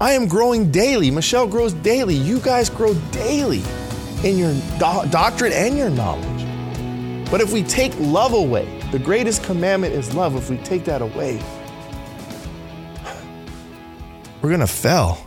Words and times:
I 0.00 0.12
am 0.12 0.26
growing 0.26 0.70
daily. 0.70 1.10
Michelle 1.10 1.46
grows 1.46 1.72
daily. 1.72 2.14
You 2.14 2.40
guys 2.40 2.68
grow 2.68 2.94
daily 3.12 3.62
in 4.24 4.38
your 4.38 4.52
do- 4.78 5.08
doctrine 5.10 5.52
and 5.52 5.76
your 5.76 5.90
knowledge. 5.90 7.30
But 7.30 7.40
if 7.40 7.52
we 7.52 7.62
take 7.62 7.92
love 7.98 8.32
away, 8.32 8.80
the 8.90 8.98
greatest 8.98 9.44
commandment 9.44 9.94
is 9.94 10.14
love. 10.14 10.34
If 10.36 10.50
we 10.50 10.56
take 10.58 10.84
that 10.86 11.00
away, 11.00 11.40
we're 14.42 14.50
going 14.50 14.60
to 14.60 14.66
fail. 14.66 15.18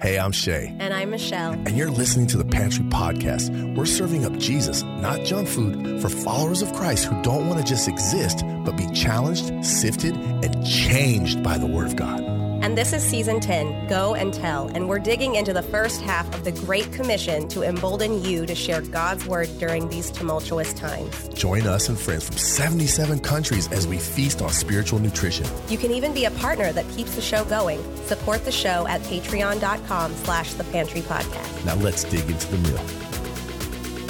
Hey, 0.00 0.18
I'm 0.18 0.32
Shay. 0.32 0.76
And 0.78 0.92
I'm 0.92 1.10
Michelle. 1.10 1.52
And 1.52 1.70
you're 1.70 1.90
listening 1.90 2.26
to 2.28 2.36
the 2.36 2.44
Pantry 2.44 2.84
Podcast. 2.84 3.74
We're 3.74 3.86
serving 3.86 4.26
up 4.26 4.36
Jesus, 4.36 4.82
not 4.82 5.24
junk 5.24 5.48
food, 5.48 6.02
for 6.02 6.10
followers 6.10 6.60
of 6.60 6.72
Christ 6.74 7.06
who 7.06 7.20
don't 7.22 7.48
want 7.48 7.58
to 7.60 7.66
just 7.66 7.88
exist, 7.88 8.44
but 8.64 8.76
be 8.76 8.86
challenged, 8.92 9.64
sifted, 9.64 10.14
and 10.14 10.66
changed 10.66 11.42
by 11.42 11.56
the 11.56 11.66
Word 11.66 11.86
of 11.86 11.96
God. 11.96 12.35
And 12.66 12.76
this 12.76 12.92
is 12.92 13.00
season 13.00 13.38
10, 13.38 13.86
Go 13.86 14.16
and 14.16 14.34
Tell. 14.34 14.66
And 14.74 14.88
we're 14.88 14.98
digging 14.98 15.36
into 15.36 15.52
the 15.52 15.62
first 15.62 16.00
half 16.00 16.26
of 16.34 16.42
the 16.42 16.50
Great 16.50 16.92
Commission 16.92 17.46
to 17.50 17.62
embolden 17.62 18.24
you 18.24 18.44
to 18.44 18.56
share 18.56 18.80
God's 18.80 19.24
word 19.24 19.48
during 19.60 19.88
these 19.88 20.10
tumultuous 20.10 20.74
times. 20.74 21.28
Join 21.28 21.68
us 21.68 21.88
and 21.88 21.96
friends 21.96 22.26
from 22.26 22.38
77 22.38 23.20
countries 23.20 23.70
as 23.70 23.86
we 23.86 23.98
feast 23.98 24.42
on 24.42 24.50
spiritual 24.50 24.98
nutrition. 24.98 25.46
You 25.68 25.78
can 25.78 25.92
even 25.92 26.12
be 26.12 26.24
a 26.24 26.30
partner 26.32 26.72
that 26.72 26.88
keeps 26.90 27.14
the 27.14 27.20
show 27.22 27.44
going. 27.44 27.80
Support 28.06 28.44
the 28.44 28.50
show 28.50 28.84
at 28.88 29.00
patreon.com 29.02 30.16
slash 30.16 30.54
the 30.54 30.64
pantry 30.64 31.02
podcast. 31.02 31.64
Now 31.64 31.76
let's 31.76 32.02
dig 32.02 32.28
into 32.28 32.48
the 32.48 32.58
meal. 32.68 32.84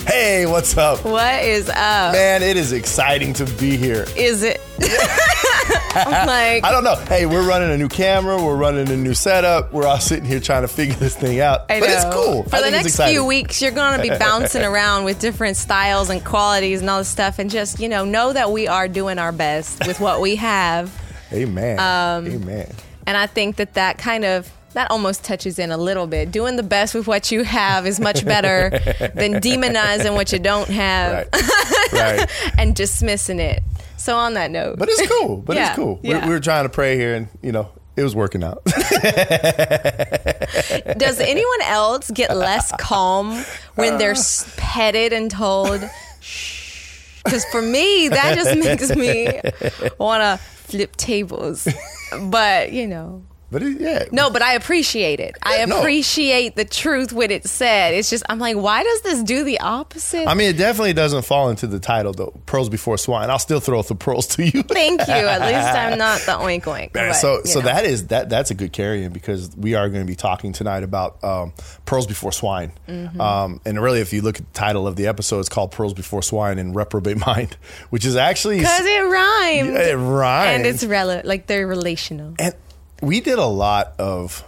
Hey, 0.07 0.47
what's 0.47 0.75
up? 0.79 1.05
What 1.05 1.45
is 1.45 1.69
up? 1.69 2.15
Man, 2.15 2.43
it 2.43 2.57
is 2.57 2.73
exciting 2.73 3.35
to 3.35 3.45
be 3.59 3.77
here. 3.77 4.07
Is 4.17 4.43
it? 4.43 4.63
I'm 5.95 6.27
like, 6.27 6.65
I 6.65 6.71
don't 6.71 6.85
know. 6.85 6.97
Hey, 6.97 7.27
we're 7.27 7.47
running 7.47 7.71
a 7.71 7.77
new 7.77 7.89
camera. 7.89 8.43
We're 8.43 8.57
running 8.57 8.89
a 8.91 8.97
new 8.97 9.15
setup. 9.15 9.73
We're 9.73 9.87
all 9.87 10.01
sitting 10.01 10.25
here 10.25 10.41
trying 10.41 10.63
to 10.63 10.69
figure 10.69 10.95
this 10.95 11.17
thing 11.17 11.41
out. 11.41 11.71
I 11.71 11.81
but 11.81 11.87
know. 11.89 11.93
it's 11.95 12.15
cool. 12.15 12.43
For 12.45 12.57
I 12.57 12.63
the 12.63 12.71
next 12.71 12.97
few 13.01 13.25
weeks, 13.25 13.61
you're 13.63 13.71
going 13.73 13.97
to 13.97 14.03
be 14.03 14.09
bouncing 14.19 14.63
around 14.63 15.05
with 15.05 15.21
different 15.21 15.57
styles 15.57 16.11
and 16.11 16.25
qualities 16.25 16.81
and 16.81 16.91
all 16.91 16.99
this 16.99 17.09
stuff, 17.09 17.39
and 17.39 17.51
just 17.51 17.81
you 17.81 17.89
know, 17.89 18.05
know 18.05 18.33
that 18.33 18.51
we 18.51 18.69
are 18.69 18.89
doing 18.89 19.19
our 19.19 19.33
best 19.33 19.87
with 19.87 20.01
what 20.01 20.21
we 20.21 20.37
have. 20.37 20.93
Amen. 21.33 21.79
Um, 21.79 22.27
Amen. 22.33 22.73
And 23.07 23.17
I 23.17 23.27
think 23.27 23.57
that 23.57 23.75
that 23.75 23.99
kind 23.99 24.25
of 24.25 24.51
that 24.73 24.91
almost 24.91 25.25
touches 25.25 25.59
in 25.59 25.71
a 25.73 25.77
little 25.79 26.07
bit. 26.07 26.31
Doing 26.31 26.57
the 26.57 26.63
best 26.63 26.95
with 26.95 27.07
what 27.07 27.33
you 27.33 27.45
have 27.45 27.87
is 27.87 27.99
much 27.99 28.25
better 28.27 28.69
than 29.15 29.41
demonizing 29.41 30.15
what 30.15 30.33
you 30.33 30.39
don't 30.39 30.69
have 30.69 31.29
Right. 31.33 31.93
right. 31.93 32.53
and 32.59 32.75
dismissing 32.77 33.39
it. 33.41 33.63
So 33.97 34.17
on 34.17 34.35
that 34.35 34.51
note, 34.51 34.79
But 34.79 34.89
it's 34.89 35.07
cool. 35.09 35.39
But 35.39 35.57
Yeah, 35.57 35.69
it's 35.69 35.77
cool. 35.77 36.01
We, 36.03 36.11
yeah. 36.11 36.27
we 36.27 36.33
were 36.33 36.41
trying 36.41 36.65
to 36.65 36.69
pray 36.69 36.97
here, 36.97 37.15
and 37.15 37.29
you 37.43 37.53
know, 37.53 37.71
it 37.97 38.03
was 38.03 38.15
working 38.15 38.45
out. 38.45 38.63
Does 40.99 41.19
anyone 41.19 41.63
else 41.63 42.11
get 42.11 42.37
less 42.37 42.73
calm 42.79 43.43
when 43.75 43.97
they're 43.99 44.13
uh. 44.13 44.45
petted 44.57 45.13
and 45.13 45.31
told, 45.31 45.89
shh? 46.21 47.23
Because 47.25 47.45
for 47.47 47.63
me, 47.63 48.09
that 48.09 48.35
just 48.37 48.57
makes 48.59 48.95
me 48.95 49.41
want 49.99 50.23
to 50.23 50.39
flip 50.45 50.95
tables. 50.97 51.67
But, 52.29 52.73
you 52.73 52.87
know. 52.87 53.25
But 53.51 53.63
it, 53.63 53.81
yeah. 53.81 54.05
No, 54.13 54.31
but 54.31 54.43
I 54.43 54.55
appreciate 54.55 55.21
it. 55.21 55.37
I 55.43 55.59
Yeah, 55.59 55.65
no. 55.67 55.79
appreciate 55.81 56.57
the 56.57 56.65
truth 56.65 57.13
when 57.13 57.31
it's 57.31 57.51
said. 57.51 57.95
It's 57.95 58.11
just, 58.11 58.25
I'm 58.29 58.39
like, 58.39 58.57
why 58.57 58.83
does 58.83 59.03
this 59.03 59.23
do 59.23 59.45
the 59.45 59.61
opposite? 59.61 60.27
I 60.27 60.35
mean, 60.35 60.51
it 60.51 60.57
definitely 60.59 60.93
doesn't 60.95 61.23
fall 61.25 61.49
into 61.51 61.67
the 61.67 61.79
title 61.79 62.13
though. 62.13 62.33
Pearls 62.47 62.69
before 62.69 62.99
swine. 62.99 63.31
I'll 63.31 63.39
still 63.39 63.61
throw 63.61 63.83
the 63.83 63.95
pearls 63.95 64.27
to 64.29 64.45
you. 64.45 64.63
Thank 64.63 65.01
you. 65.07 65.15
At 65.15 65.41
least 65.43 65.69
I'm 65.77 65.99
not 66.07 66.21
the 66.21 66.33
oink 66.33 66.63
oink. 66.65 66.93
But, 66.93 67.13
so 67.15 67.43
so 67.45 67.61
know. 67.61 67.67
that 67.67 67.85
is 67.85 68.09
that 68.09 68.29
that's 68.29 68.51
a 68.51 68.55
good 68.55 68.73
carry-in 68.73 69.13
because 69.13 69.55
we 69.57 69.75
are 69.75 69.89
going 69.89 70.03
to 70.05 70.07
be 70.11 70.17
talking 70.17 70.53
tonight 70.53 70.83
about 70.83 71.23
um, 71.23 71.53
pearls 71.85 72.07
before 72.07 72.33
swine. 72.33 72.73
Mm-hmm. 72.89 73.21
Um, 73.21 73.61
and 73.65 73.81
really, 73.81 74.01
if 74.01 74.13
you 74.13 74.23
look 74.23 74.39
at 74.41 74.53
the 74.53 74.59
title 74.59 74.87
of 74.87 74.97
the 74.97 75.07
episode, 75.07 75.41
it's 75.41 75.49
called 75.49 75.71
"Pearls 75.73 75.95
Before 75.95 76.23
Swine" 76.23 76.59
and 76.59 76.75
reprobate 76.75 77.19
mind, 77.27 77.57
which 77.91 78.05
is 78.05 78.17
actually 78.17 78.59
Because 78.59 78.85
it 78.85 79.01
rhymes. 79.05 79.69
Yeah, 79.71 79.93
it 79.93 79.97
rhymes. 79.97 80.57
And 80.57 80.67
it's 80.67 80.85
rel- 80.85 81.23
like 81.25 81.47
they're 81.47 81.67
relational. 81.67 82.35
and 82.39 82.55
we 83.03 83.21
did 83.21 83.39
a 83.39 83.47
lot 83.47 83.95
of 83.99 84.45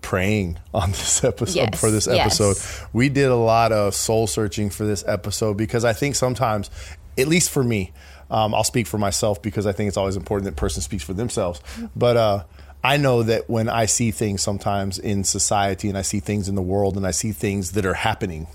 praying 0.00 0.58
on 0.74 0.90
this 0.90 1.24
episode 1.24 1.70
Yes, 1.72 1.80
for 1.80 1.90
this 1.90 2.06
yes. 2.06 2.40
episode. 2.40 2.88
We 2.92 3.08
did 3.08 3.28
a 3.28 3.36
lot 3.36 3.72
of 3.72 3.94
soul 3.94 4.26
searching 4.26 4.70
for 4.70 4.84
this 4.84 5.04
episode 5.06 5.56
because 5.56 5.84
I 5.84 5.92
think 5.92 6.14
sometimes, 6.14 6.70
at 7.18 7.28
least 7.28 7.50
for 7.50 7.62
me, 7.64 7.92
um, 8.30 8.54
I'll 8.54 8.64
speak 8.64 8.86
for 8.86 8.98
myself 8.98 9.42
because 9.42 9.66
I 9.66 9.72
think 9.72 9.88
it's 9.88 9.96
always 9.96 10.16
important 10.16 10.44
that 10.46 10.52
a 10.52 10.60
person 10.60 10.82
speaks 10.82 11.04
for 11.04 11.12
themselves. 11.12 11.60
But 11.94 12.16
uh, 12.16 12.44
I 12.82 12.96
know 12.96 13.22
that 13.24 13.48
when 13.50 13.68
I 13.68 13.86
see 13.86 14.10
things 14.10 14.42
sometimes 14.42 14.98
in 14.98 15.24
society 15.24 15.88
and 15.88 15.96
I 15.98 16.02
see 16.02 16.20
things 16.20 16.48
in 16.48 16.54
the 16.54 16.62
world 16.62 16.96
and 16.96 17.06
I 17.06 17.10
see 17.12 17.32
things 17.32 17.72
that 17.72 17.84
are 17.86 17.94
happening, 17.94 18.46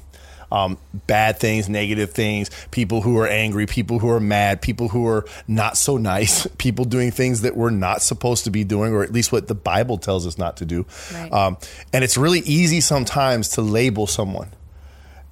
um, 0.51 0.77
bad 1.07 1.39
things, 1.39 1.69
negative 1.69 2.11
things, 2.11 2.49
people 2.71 3.01
who 3.01 3.17
are 3.17 3.27
angry, 3.27 3.65
people 3.65 3.99
who 3.99 4.09
are 4.09 4.19
mad, 4.19 4.61
people 4.61 4.89
who 4.89 5.07
are 5.07 5.25
not 5.47 5.77
so 5.77 5.97
nice, 5.97 6.45
people 6.57 6.85
doing 6.85 7.11
things 7.11 7.41
that 7.41 7.55
we're 7.55 7.69
not 7.69 8.01
supposed 8.01 8.43
to 8.43 8.51
be 8.51 8.63
doing, 8.63 8.93
or 8.93 9.03
at 9.03 9.11
least 9.13 9.31
what 9.31 9.47
the 9.47 9.55
Bible 9.55 9.97
tells 9.97 10.27
us 10.27 10.37
not 10.37 10.57
to 10.57 10.65
do. 10.65 10.85
Right. 11.13 11.31
Um, 11.31 11.57
and 11.93 12.03
it's 12.03 12.17
really 12.17 12.39
easy 12.41 12.81
sometimes 12.81 13.49
to 13.49 13.61
label 13.61 14.07
someone. 14.07 14.49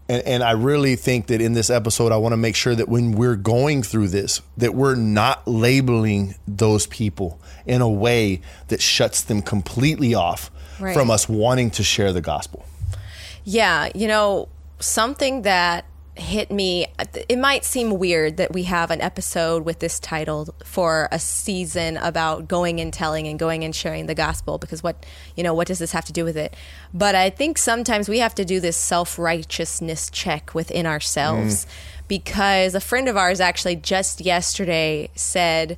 And, 0.08 0.24
and 0.26 0.44
I 0.44 0.52
really 0.52 0.96
think 0.96 1.28
that 1.28 1.40
in 1.42 1.54
this 1.54 1.70
episode, 1.70 2.12
I 2.12 2.18
want 2.18 2.34
to 2.34 2.38
make 2.38 2.56
sure 2.56 2.74
that 2.74 2.90
when 2.90 3.12
we're 3.12 3.36
going 3.36 3.84
through 3.84 4.08
this, 4.08 4.42
that 4.58 4.74
we're 4.74 4.96
not 4.96 5.48
labeling 5.48 6.34
those 6.48 6.88
people 6.88 7.40
in 7.68 7.82
a 7.82 7.90
way 7.90 8.42
that 8.70 8.82
shuts 8.82 9.22
them 9.22 9.42
completely 9.42 10.16
off 10.16 10.50
Right. 10.80 10.94
from 10.94 11.12
us 11.12 11.28
wanting 11.28 11.72
to 11.72 11.84
share 11.84 12.14
the 12.14 12.22
gospel. 12.22 12.66
Yeah, 13.44 13.90
you 13.94 14.08
know, 14.08 14.48
something 14.80 15.44
that 15.44 15.86
hit 16.20 16.52
me, 16.52 16.86
it 17.30 17.38
might 17.38 17.64
seem 17.64 17.98
weird 17.98 18.38
that 18.38 18.54
we 18.54 18.64
have 18.64 18.92
an 18.92 19.02
episode 19.02 19.66
with 19.66 19.80
this 19.80 20.00
title 20.00 20.54
for 20.64 21.08
a 21.12 21.20
season 21.20 21.98
about 21.98 22.48
going 22.48 22.80
and 22.80 22.94
telling 22.94 23.28
and 23.28 23.40
going 23.40 23.64
and 23.64 23.76
sharing 23.76 24.06
the 24.06 24.16
gospel 24.16 24.58
because 24.58 24.84
what, 24.84 25.06
you 25.36 25.44
know, 25.44 25.54
what 25.54 25.68
does 25.68 25.80
this 25.80 25.92
have 25.94 26.06
to 26.06 26.14
do 26.14 26.26
with 26.26 26.38
it? 26.38 26.56
But 26.94 27.16
I 27.16 27.30
think 27.30 27.58
sometimes 27.58 28.10
we 28.10 28.20
have 28.20 28.36
to 28.36 28.46
do 28.46 28.60
this 28.60 28.78
self 28.78 29.18
righteousness 29.18 30.10
check 30.10 30.54
within 30.54 30.86
ourselves 30.86 31.66
mm. 31.66 31.70
because 32.08 32.76
a 32.76 32.82
friend 32.82 33.08
of 33.08 33.16
ours 33.18 33.40
actually 33.40 33.78
just 33.78 34.22
yesterday 34.22 35.10
said, 35.16 35.78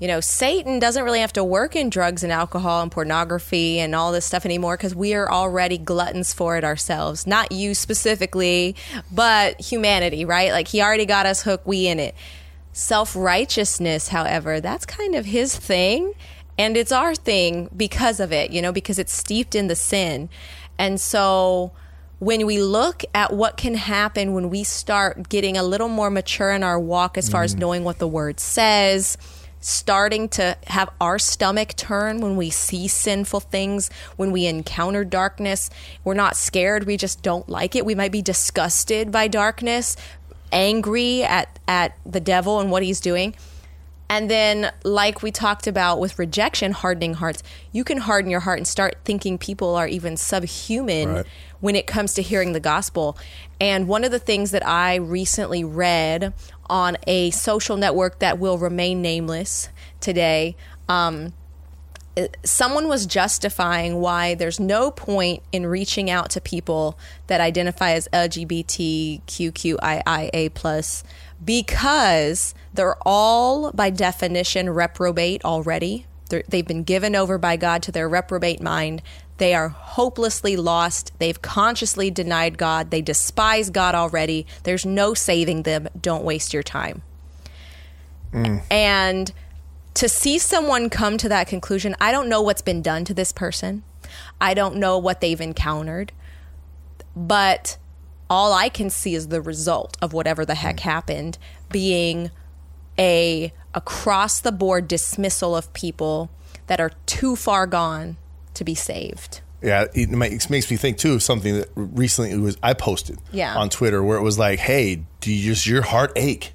you 0.00 0.08
know, 0.08 0.20
Satan 0.20 0.78
doesn't 0.78 1.04
really 1.04 1.20
have 1.20 1.34
to 1.34 1.44
work 1.44 1.76
in 1.76 1.90
drugs 1.90 2.24
and 2.24 2.32
alcohol 2.32 2.80
and 2.80 2.90
pornography 2.90 3.78
and 3.78 3.94
all 3.94 4.12
this 4.12 4.24
stuff 4.24 4.46
anymore 4.46 4.78
because 4.78 4.94
we 4.94 5.12
are 5.14 5.30
already 5.30 5.76
gluttons 5.76 6.32
for 6.32 6.56
it 6.56 6.64
ourselves. 6.64 7.26
Not 7.26 7.52
you 7.52 7.74
specifically, 7.74 8.74
but 9.12 9.60
humanity, 9.60 10.24
right? 10.24 10.52
Like 10.52 10.68
he 10.68 10.80
already 10.80 11.04
got 11.04 11.26
us 11.26 11.42
hooked, 11.42 11.66
we 11.66 11.86
in 11.86 12.00
it. 12.00 12.14
Self 12.72 13.14
righteousness, 13.14 14.08
however, 14.08 14.58
that's 14.58 14.86
kind 14.86 15.14
of 15.14 15.26
his 15.26 15.54
thing. 15.54 16.14
And 16.56 16.78
it's 16.78 16.92
our 16.92 17.14
thing 17.14 17.68
because 17.76 18.20
of 18.20 18.32
it, 18.32 18.52
you 18.52 18.62
know, 18.62 18.72
because 18.72 18.98
it's 18.98 19.12
steeped 19.12 19.54
in 19.54 19.66
the 19.66 19.76
sin. 19.76 20.30
And 20.78 20.98
so 20.98 21.72
when 22.20 22.46
we 22.46 22.62
look 22.62 23.02
at 23.14 23.34
what 23.34 23.58
can 23.58 23.74
happen 23.74 24.32
when 24.32 24.48
we 24.48 24.64
start 24.64 25.28
getting 25.28 25.58
a 25.58 25.62
little 25.62 25.88
more 25.88 26.10
mature 26.10 26.52
in 26.52 26.62
our 26.62 26.78
walk 26.78 27.18
as 27.18 27.28
far 27.28 27.42
as 27.42 27.54
mm. 27.54 27.58
knowing 27.58 27.84
what 27.84 27.98
the 27.98 28.08
word 28.08 28.38
says, 28.40 29.18
starting 29.60 30.28
to 30.30 30.56
have 30.66 30.88
our 31.00 31.18
stomach 31.18 31.74
turn 31.76 32.20
when 32.20 32.36
we 32.36 32.50
see 32.50 32.88
sinful 32.88 33.40
things, 33.40 33.90
when 34.16 34.32
we 34.32 34.46
encounter 34.46 35.04
darkness. 35.04 35.70
We're 36.02 36.14
not 36.14 36.36
scared, 36.36 36.84
we 36.84 36.96
just 36.96 37.22
don't 37.22 37.48
like 37.48 37.76
it. 37.76 37.84
We 37.84 37.94
might 37.94 38.12
be 38.12 38.22
disgusted 38.22 39.12
by 39.12 39.28
darkness, 39.28 39.96
angry 40.52 41.22
at, 41.22 41.58
at 41.68 41.96
the 42.04 42.20
devil 42.20 42.60
and 42.60 42.70
what 42.70 42.82
he's 42.82 43.00
doing. 43.00 43.34
And 44.08 44.28
then, 44.28 44.72
like 44.82 45.22
we 45.22 45.30
talked 45.30 45.68
about 45.68 46.00
with 46.00 46.18
rejection, 46.18 46.72
hardening 46.72 47.14
hearts, 47.14 47.44
you 47.70 47.84
can 47.84 47.98
harden 47.98 48.28
your 48.28 48.40
heart 48.40 48.58
and 48.58 48.66
start 48.66 48.96
thinking 49.04 49.38
people 49.38 49.76
are 49.76 49.86
even 49.86 50.16
subhuman 50.16 51.14
Right. 51.14 51.26
when 51.60 51.76
it 51.76 51.86
comes 51.86 52.14
to 52.14 52.22
hearing 52.22 52.52
the 52.52 52.58
gospel. 52.58 53.16
And 53.60 53.86
one 53.86 54.02
of 54.02 54.10
the 54.10 54.18
things 54.18 54.50
that 54.50 54.66
I 54.66 54.96
recently 54.96 55.62
read 55.62 56.32
on 56.70 56.96
a 57.06 57.30
social 57.30 57.76
network 57.76 58.20
that 58.20 58.38
will 58.38 58.56
remain 58.56 59.02
nameless 59.02 59.68
today, 60.00 60.56
um, 60.88 61.34
someone 62.44 62.88
was 62.88 63.06
justifying 63.06 64.00
why 64.00 64.34
there's 64.34 64.58
no 64.58 64.90
point 64.90 65.42
in 65.52 65.66
reaching 65.66 66.10
out 66.10 66.30
to 66.30 66.40
people 66.40 66.98
that 67.28 67.40
identify 67.40 67.92
as 67.92 68.08
LGBTQIA 68.12 69.22
plus 70.54 71.04
because 71.44 72.54
they're 72.74 72.96
all 73.02 73.70
by 73.72 73.90
definition 73.90 74.70
reprobate 74.70 75.44
already. 75.44 76.06
They're, 76.28 76.42
they've 76.48 76.66
been 76.66 76.84
given 76.84 77.14
over 77.16 77.38
by 77.38 77.56
God 77.56 77.82
to 77.84 77.92
their 77.92 78.08
reprobate 78.08 78.60
mind. 78.60 79.02
They 79.40 79.54
are 79.54 79.70
hopelessly 79.70 80.54
lost. 80.54 81.12
They've 81.18 81.40
consciously 81.40 82.10
denied 82.10 82.58
God. 82.58 82.90
They 82.90 83.00
despise 83.00 83.70
God 83.70 83.94
already. 83.94 84.46
There's 84.64 84.84
no 84.84 85.14
saving 85.14 85.62
them. 85.62 85.88
Don't 85.98 86.24
waste 86.24 86.52
your 86.52 86.62
time. 86.62 87.00
And 88.70 89.32
to 89.94 90.10
see 90.10 90.38
someone 90.38 90.90
come 90.90 91.16
to 91.16 91.28
that 91.30 91.46
conclusion, 91.46 91.96
I 91.98 92.12
don't 92.12 92.28
know 92.28 92.42
what's 92.42 92.60
been 92.60 92.82
done 92.82 93.06
to 93.06 93.14
this 93.14 93.32
person. 93.32 93.82
I 94.42 94.52
don't 94.52 94.76
know 94.76 94.98
what 94.98 95.22
they've 95.22 95.40
encountered. 95.40 96.12
But 97.16 97.78
all 98.28 98.52
I 98.52 98.68
can 98.68 98.90
see 98.90 99.14
is 99.14 99.28
the 99.28 99.40
result 99.40 99.96
of 100.02 100.12
whatever 100.12 100.44
the 100.44 100.54
heck 100.54 100.80
happened 100.80 101.38
being 101.70 102.30
a 102.98 103.54
across 103.72 104.38
the 104.38 104.52
board 104.52 104.86
dismissal 104.86 105.56
of 105.56 105.72
people 105.72 106.28
that 106.66 106.78
are 106.78 106.92
too 107.06 107.36
far 107.36 107.66
gone 107.66 108.18
to 108.60 108.64
be 108.64 108.74
saved. 108.74 109.40
Yeah, 109.62 109.84
it 109.92 110.08
makes, 110.08 110.48
makes 110.48 110.70
me 110.70 110.76
think 110.78 110.96
too 110.96 111.12
of 111.12 111.22
something 111.22 111.54
that 111.56 111.68
recently 111.74 112.34
was 112.38 112.56
I 112.62 112.72
posted 112.72 113.18
Yeah. 113.32 113.56
on 113.56 113.68
Twitter 113.68 114.02
where 114.02 114.16
it 114.16 114.22
was 114.22 114.38
like, 114.38 114.58
"Hey, 114.58 115.02
do 115.20 115.30
you 115.32 115.52
just 115.52 115.66
your 115.66 115.82
heart 115.82 116.12
ache 116.16 116.52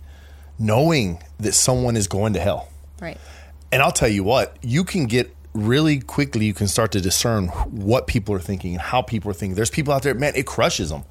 knowing 0.58 1.20
that 1.40 1.54
someone 1.54 1.98
is 1.98 2.08
going 2.08 2.34
to 2.34 2.40
hell?" 2.40 2.70
Right. 3.02 3.18
And 3.72 3.82
I'll 3.84 3.92
tell 3.92 4.08
you 4.10 4.24
what, 4.24 4.58
you 4.62 4.84
can 4.84 5.06
get 5.06 5.36
really 5.54 6.00
quickly. 6.00 6.46
You 6.46 6.54
can 6.54 6.68
start 6.68 6.92
to 6.94 7.02
discern 7.02 7.48
what 7.48 8.08
people 8.08 8.34
are 8.36 8.40
thinking 8.40 8.74
and 8.74 8.82
how 8.82 9.02
people 9.02 9.30
are 9.32 9.34
thinking. 9.34 9.56
There's 9.56 9.70
people 9.70 9.94
out 9.94 10.02
there, 10.04 10.14
man, 10.14 10.34
it 10.36 10.46
crushes 10.46 10.90
them. 10.90 11.04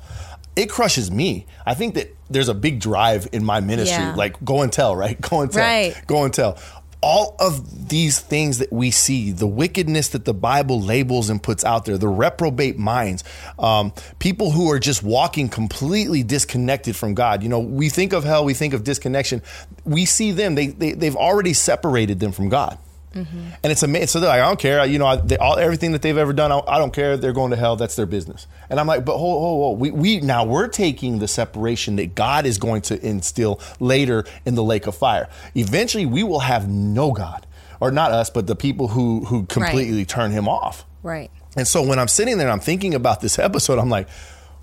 It 0.57 0.71
crushes 0.71 1.11
me. 1.11 1.47
I 1.67 1.75
think 1.75 1.95
that 1.95 2.15
there's 2.31 2.49
a 2.49 2.55
big 2.55 2.79
drive 2.81 3.27
in 3.33 3.45
my 3.45 3.61
ministry, 3.61 4.03
Yeah. 4.03 4.15
like 4.15 4.43
go 4.45 4.63
and 4.63 4.73
tell, 4.73 4.95
right? 4.97 5.21
Go 5.31 5.41
and 5.43 5.51
tell, 5.51 5.63
Right. 5.63 5.95
go 6.07 6.25
and 6.25 6.33
tell. 6.33 6.59
All 7.05 7.37
of 7.39 7.89
these 7.91 8.19
things 8.19 8.59
that 8.59 8.73
we 8.73 8.91
see, 8.91 9.31
the 9.31 9.47
wickedness 9.47 10.09
that 10.09 10.25
the 10.25 10.33
Bible 10.33 10.81
labels 10.81 11.29
and 11.29 11.43
puts 11.43 11.63
out 11.63 11.85
there, 11.85 11.99
the 11.99 12.09
reprobate 12.09 12.79
minds, 12.79 13.25
um, 13.59 13.93
people 14.19 14.51
who 14.53 14.71
are 14.71 14.79
just 14.79 15.03
walking 15.03 15.51
completely 15.51 16.23
disconnected 16.23 16.97
from 16.97 17.13
God. 17.13 17.43
You 17.43 17.51
know, 17.51 17.61
we 17.61 17.91
think 17.91 18.15
of 18.15 18.25
hell, 18.25 18.45
we 18.45 18.55
think 18.55 18.73
of 18.73 18.85
disconnection. 18.85 19.43
We 19.85 20.07
see 20.07 20.33
them; 20.33 20.55
they, 20.55 20.69
they 20.69 20.93
they've 20.93 21.17
already 21.17 21.53
separated 21.53 22.21
them 22.21 22.33
from 22.33 22.49
God. 22.49 22.79
And 23.15 23.73
it's 23.73 23.83
amazing. 23.83 24.09
So 24.09 24.21
they're 24.21 24.29
like, 24.29 24.41
I 24.41 24.47
don't 24.47 24.59
care. 24.59 24.85
You 24.85 24.99
know, 24.99 25.07
I, 25.07 25.17
they, 25.17 25.37
all, 25.37 25.59
everything 25.59 25.93
that 25.93 26.03
they've 26.03 26.17
ever 26.17 26.33
done, 26.33 26.51
I, 26.53 26.61
I 26.67 26.79
don't 26.79 26.93
care. 26.93 27.17
They're 27.17 27.33
going 27.33 27.51
to 27.51 27.57
hell. 27.57 27.77
That's 27.77 27.97
their 27.97 28.07
business. 28.07 28.47
And 28.69 28.81
I'm 28.81 28.87
like, 28.87 29.05
but 29.05 29.17
hold, 29.19 29.41
hold, 29.41 29.63
hold. 29.63 29.81
We, 29.81 29.91
we 29.91 30.21
now 30.21 30.45
we're 30.45 30.69
taking 30.69 31.19
the 31.19 31.29
separation 31.29 31.97
that 31.97 32.15
God 32.15 32.47
is 32.47 32.59
going 32.59 32.83
to 32.83 33.07
instill 33.07 33.61
later 33.81 34.25
in 34.45 34.55
the 34.55 34.65
lake 34.65 34.87
of 34.87 34.97
fire. 34.97 35.29
Eventually, 35.55 36.07
we 36.07 36.23
will 36.23 36.41
have 36.41 36.69
no 36.69 37.13
God, 37.13 37.47
or 37.81 37.91
not 37.91 38.13
us, 38.13 38.31
but 38.31 38.47
the 38.47 38.57
people 38.57 38.89
who 38.89 39.25
who 39.25 39.45
completely 39.47 40.05
turn 40.05 40.31
Him 40.31 40.49
off. 40.49 40.85
Right. 41.03 41.31
And 41.57 41.69
so 41.69 41.83
when 41.83 41.99
I'm 41.99 42.09
sitting 42.09 42.39
there 42.39 42.49
and 42.49 42.53
I'm 42.53 42.61
thinking 42.61 42.95
about 42.95 43.21
this 43.21 43.39
episode, 43.39 43.79
I'm 43.79 43.91
like, 43.91 44.09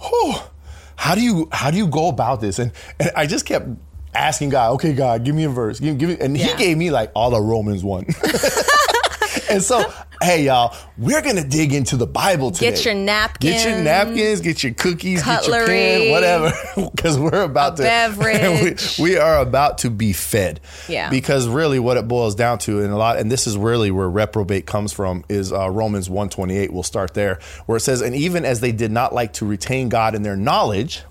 oh, 0.01 0.49
how 0.95 1.15
do 1.15 1.21
you 1.21 1.47
how 1.51 1.71
do 1.71 1.77
you 1.77 1.87
go 1.87 2.09
about 2.09 2.41
this? 2.41 2.59
And, 2.59 2.71
and 2.99 3.11
I 3.15 3.25
just 3.25 3.45
kept 3.45 3.67
asking 4.13 4.49
God, 4.49 4.73
okay, 4.73 4.93
God, 4.93 5.23
give 5.23 5.35
me 5.35 5.43
a 5.45 5.49
verse. 5.49 5.79
Give, 5.79 5.97
give 5.97 6.09
me, 6.09 6.17
and 6.19 6.35
He 6.35 6.53
gave 6.55 6.77
me 6.77 6.91
like 6.91 7.11
all 7.15 7.35
of 7.35 7.43
Romans 7.43 7.83
one. 7.83 8.05
and 9.49 9.61
so, 9.63 9.91
hey 10.21 10.43
y'all, 10.43 10.75
we're 10.97 11.21
gonna 11.21 11.43
dig 11.43 11.73
into 11.73 11.97
the 11.97 12.07
Bible 12.07 12.51
today. 12.51 12.71
Get 12.71 12.85
your 12.85 12.93
napkins. 12.93 13.53
Get 13.53 13.69
your 13.69 13.83
napkins. 13.83 14.41
Get 14.41 14.63
your 14.63 14.73
cookies. 14.73 15.23
Get 15.23 15.47
your 15.47 15.57
Cutlery. 15.57 15.67
pen. 15.67 16.11
Whatever, 16.11 16.53
because 16.93 17.17
we're 17.19 17.43
about 17.43 17.77
to 17.77 17.83
beverage. 17.83 18.97
we, 18.97 19.11
we 19.11 19.17
are 19.17 19.39
about 19.39 19.79
to 19.79 19.89
be 19.89 20.13
fed. 20.13 20.59
Yeah. 20.87 21.09
Because 21.09 21.47
really, 21.47 21.79
what 21.79 21.97
it 21.97 22.07
boils 22.07 22.35
down 22.35 22.59
to, 22.59 22.81
and 22.81 22.91
a 22.91 22.97
lot, 22.97 23.17
and 23.17 23.31
this 23.31 23.47
is 23.47 23.57
really 23.57 23.91
where 23.91 24.09
reprobate 24.09 24.65
comes 24.65 24.93
from, 24.93 25.23
is 25.29 25.51
uh, 25.51 25.69
Romans 25.69 26.09
one 26.09 26.29
twenty 26.29 26.57
eight. 26.57 26.71
We'll 26.73 26.83
start 26.83 27.13
there, 27.13 27.39
where 27.65 27.77
it 27.77 27.81
says, 27.81 28.01
"And 28.01 28.15
even 28.15 28.45
as 28.45 28.59
they 28.59 28.71
did 28.71 28.91
not 28.91 29.13
like 29.13 29.33
to 29.33 29.45
retain 29.45 29.89
God 29.89 30.15
in 30.15 30.23
their 30.23 30.37
knowledge." 30.37 31.03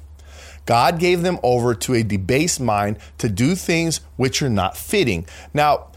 God 0.71 1.01
gave 1.01 1.23
them 1.23 1.41
over 1.43 1.75
to 1.75 1.95
a 1.95 2.05
debased 2.05 2.61
mind 2.61 2.99
to 3.19 3.29
do 3.29 3.57
things 3.57 4.03
which 4.15 4.41
are 4.41 4.49
not 4.49 4.77
fitting. 4.77 5.27
Now, 5.53 5.89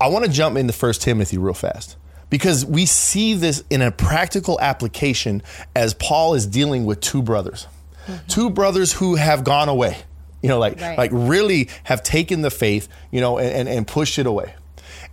I 0.00 0.06
want 0.06 0.24
to 0.24 0.30
jump 0.30 0.56
into 0.56 0.72
First 0.72 1.02
Timothy 1.02 1.38
real 1.38 1.54
fast 1.54 1.96
because 2.30 2.64
we 2.64 2.86
see 2.86 3.34
this 3.34 3.64
in 3.68 3.82
a 3.82 3.90
practical 3.90 4.60
application 4.60 5.42
as 5.74 5.92
Paul 5.94 6.34
is 6.34 6.46
dealing 6.46 6.84
with 6.84 7.00
two 7.00 7.20
brothers, 7.20 7.66
mm-hmm. 8.06 8.24
two 8.28 8.48
brothers 8.48 8.92
who 8.92 9.16
have 9.16 9.42
gone 9.42 9.68
away. 9.68 9.96
You 10.40 10.50
know, 10.50 10.60
like 10.60 10.80
Right. 10.80 10.96
like 10.96 11.10
really 11.12 11.68
have 11.82 12.04
taken 12.04 12.42
the 12.42 12.50
faith, 12.52 12.86
you 13.10 13.20
know, 13.20 13.38
and, 13.38 13.52
and, 13.52 13.68
and 13.68 13.88
pushed 13.88 14.20
it 14.20 14.26
away. 14.26 14.54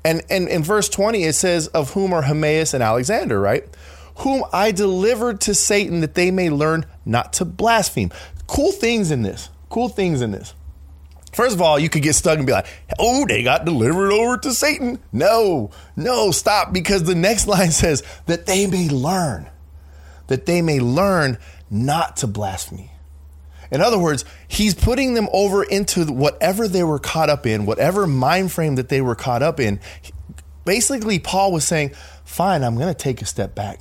And, 0.06 0.22
and 0.30 0.48
in 0.48 0.62
verse 0.62 0.88
20, 0.88 1.24
it 1.24 1.34
says, 1.34 1.66
Of 1.70 1.94
whom 1.94 2.14
are 2.14 2.22
Hymenaeus 2.22 2.76
and 2.76 2.84
Alexander, 2.84 3.42
right? 3.42 3.64
Whom 4.18 4.44
I 4.54 4.72
delivered 4.72 5.42
to 5.42 5.56
Satan 5.56 6.02
that 6.02 6.14
they 6.14 6.30
may 6.30 6.52
learn 6.52 6.86
not 7.06 7.34
to 7.34 7.46
blaspheme. 7.46 8.12
Cool 8.50 8.72
things 8.72 9.12
in 9.12 9.22
this. 9.22 9.50
Cool 9.70 9.90
things 9.90 10.22
in 10.22 10.32
this. 10.32 10.56
First 11.34 11.54
of 11.54 11.62
all, 11.62 11.78
you 11.78 11.88
could 11.88 12.02
get 12.02 12.16
stuck 12.16 12.40
and 12.40 12.48
be 12.48 12.52
like, 12.52 12.66
oh, 12.98 13.28
they 13.28 13.44
got 13.44 13.64
delivered 13.64 14.12
over 14.12 14.38
to 14.40 14.54
Satan. 14.56 14.98
No, 15.14 15.70
no, 15.96 16.32
stop, 16.32 16.74
because 16.74 17.04
the 17.04 17.14
next 17.14 17.46
line 17.48 17.70
says 17.70 18.02
that 18.26 18.48
they 18.48 18.66
may 18.66 18.90
learn, 18.90 19.48
that 20.28 20.48
they 20.48 20.64
may 20.64 20.80
learn 20.80 21.38
not 21.70 22.18
to 22.18 22.28
blaspheme. 22.28 22.90
In 23.70 23.82
other 23.82 24.00
words, 24.00 24.26
he's 24.48 24.74
putting 24.74 25.14
them 25.14 25.30
over 25.32 25.62
into 25.62 26.06
whatever 26.12 26.68
they 26.68 26.84
were 26.84 26.98
caught 26.98 27.30
up 27.30 27.46
in, 27.46 27.68
whatever 27.68 28.08
mind 28.08 28.52
frame 28.52 28.76
that 28.76 28.90
they 28.90 29.00
were 29.00 29.14
caught 29.14 29.44
up 29.44 29.60
in. 29.60 29.80
Basically, 30.66 31.20
Paul 31.20 31.52
was 31.52 31.66
saying, 31.66 31.92
fine, 32.26 32.64
I'm 32.64 32.74
going 32.76 32.92
to 32.92 32.98
take 32.98 33.22
a 33.22 33.26
step 33.26 33.54
back 33.54 33.80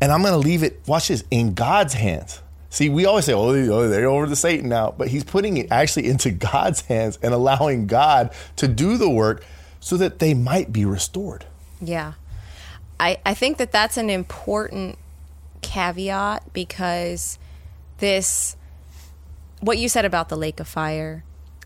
and 0.00 0.10
I'm 0.10 0.22
going 0.22 0.32
to 0.32 0.38
leave 0.38 0.64
it, 0.64 0.80
watch 0.88 1.08
this, 1.08 1.22
in 1.30 1.54
God's 1.54 1.94
hands. 1.94 2.41
See, 2.72 2.88
we 2.88 3.04
always 3.04 3.26
say, 3.26 3.34
oh, 3.34 3.50
oh, 3.50 3.88
they're 3.90 4.08
over 4.08 4.26
to 4.26 4.34
Satan 4.34 4.70
now, 4.70 4.94
but 4.96 5.08
he's 5.08 5.24
putting 5.24 5.58
it 5.58 5.66
actually 5.70 6.08
into 6.08 6.30
God's 6.54 6.80
hands 6.80 7.18
and 7.22 7.34
allowing 7.34 7.86
God 7.86 8.32
to 8.56 8.66
do 8.66 8.96
the 8.96 9.10
work 9.10 9.44
so 9.78 9.98
that 9.98 10.20
they 10.20 10.32
might 10.32 10.72
be 10.72 10.86
restored. 10.86 11.44
Yeah. 11.82 12.14
I, 12.98 13.18
I 13.26 13.34
think 13.34 13.58
that 13.58 13.72
that's 13.72 13.98
an 13.98 14.08
important 14.08 14.96
caveat 15.60 16.54
because 16.54 17.38
this, 17.98 18.56
what 19.60 19.76
you 19.76 19.90
said 19.90 20.06
about 20.06 20.30
the 20.30 20.36
lake 20.36 20.58
of 20.58 20.66
fire, 20.66 21.24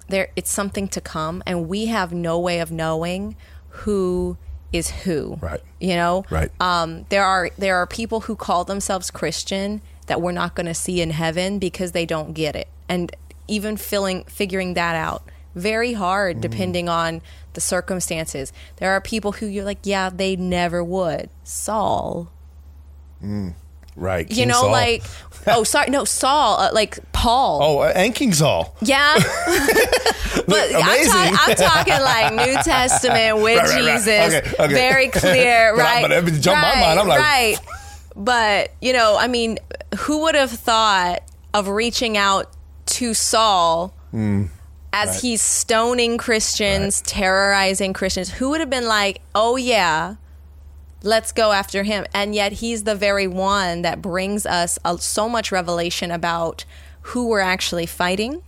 there 0.08 0.30
it's 0.34 0.50
something 0.50 0.88
to 0.88 1.00
come, 1.00 1.40
and 1.46 1.68
we 1.68 1.86
have 1.86 2.12
no 2.12 2.36
way 2.36 2.58
of 2.58 2.72
knowing 2.72 3.36
who 3.68 4.36
is 4.72 4.90
who. 4.90 5.38
Right. 5.40 5.60
You 5.80 5.94
know. 5.94 6.24
Right. 6.30 6.50
Um, 6.60 7.06
there 7.10 7.24
are 7.24 7.50
there 7.56 7.76
are 7.76 7.86
people 7.86 8.22
who 8.22 8.34
call 8.34 8.64
themselves 8.64 9.10
Christian 9.10 9.82
that 10.06 10.20
we're 10.20 10.32
not 10.32 10.54
going 10.54 10.66
to 10.66 10.74
see 10.74 11.00
in 11.00 11.10
heaven 11.10 11.58
because 11.58 11.92
they 11.92 12.06
don't 12.06 12.32
get 12.32 12.56
it, 12.56 12.68
and 12.88 13.14
even 13.48 13.76
filling 13.76 14.24
figuring 14.24 14.74
that 14.74 14.94
out 14.96 15.22
very 15.56 15.94
hard 15.94 16.36
mm. 16.36 16.40
depending 16.42 16.88
on 16.88 17.22
the 17.54 17.60
circumstances. 17.60 18.52
There 18.76 18.92
are 18.92 19.00
people 19.00 19.32
who 19.32 19.46
you're 19.46 19.64
like, 19.64 19.80
yeah, 19.82 20.10
they 20.10 20.36
never 20.36 20.84
would. 20.84 21.30
Saul, 21.42 22.30
mm. 23.24 23.54
Right. 23.96 24.30
you 24.30 24.44
know, 24.44 24.60
Saul. 24.60 24.70
like, 24.70 25.02
oh, 25.46 25.64
sorry, 25.64 25.88
no, 25.88 26.04
Saul, 26.04 26.60
uh, 26.60 26.70
like 26.72 26.98
Paul. 27.12 27.60
Oh, 27.62 27.78
uh, 27.80 27.92
and 27.96 28.14
King 28.14 28.34
Saul. 28.34 28.76
Yeah. 28.82 29.14
but 30.46 30.74
I'm, 30.74 31.36
I'm 31.38 31.56
talking 31.56 31.94
like 31.94 32.34
New 32.34 32.54
Testament 32.62 33.36
with 33.42 33.58
Right, 33.58 33.68
right, 33.68 33.84
right. 33.86 33.96
Jesus. 33.96 34.08
Okay, 34.08 34.62
okay. 34.64 34.74
Very 34.74 35.08
clear, 35.08 35.74
right? 35.74 36.02
but 36.02 36.12
it 36.12 36.24
jumped 36.40 36.60
my 36.60 36.78
mind, 36.78 37.00
I'm 37.00 37.08
like- 37.08 37.20
right. 37.20 37.56
But, 38.16 38.72
you 38.80 38.92
know, 38.92 39.16
I 39.18 39.28
mean, 39.28 39.58
who 39.98 40.22
would 40.22 40.34
have 40.34 40.50
thought 40.50 41.22
of 41.52 41.68
reaching 41.68 42.16
out 42.16 42.50
to 42.86 43.12
Saul 43.14 43.92
Hmm. 44.10 44.44
as 44.92 45.20
he's 45.20 45.42
stoning 45.42 46.16
Christians, 46.16 47.02
terrorizing 47.02 47.92
Christians? 47.92 48.30
Who 48.30 48.50
would 48.50 48.60
have 48.60 48.70
been 48.70 48.86
like, 48.86 49.20
oh, 49.34 49.56
yeah, 49.56 50.14
let's 51.02 51.30
go 51.32 51.52
after 51.52 51.82
him. 51.82 52.06
And 52.14 52.34
yet 52.34 52.52
he's 52.52 52.84
the 52.84 52.94
very 52.94 53.26
one 53.26 53.82
that 53.82 54.00
brings 54.00 54.46
us 54.46 54.78
a, 54.84 54.96
so 54.98 55.28
much 55.28 55.52
revelation 55.52 56.10
about 56.10 56.64
who 57.02 57.28
we're 57.28 57.40
actually 57.40 57.86
fighting 57.86 58.42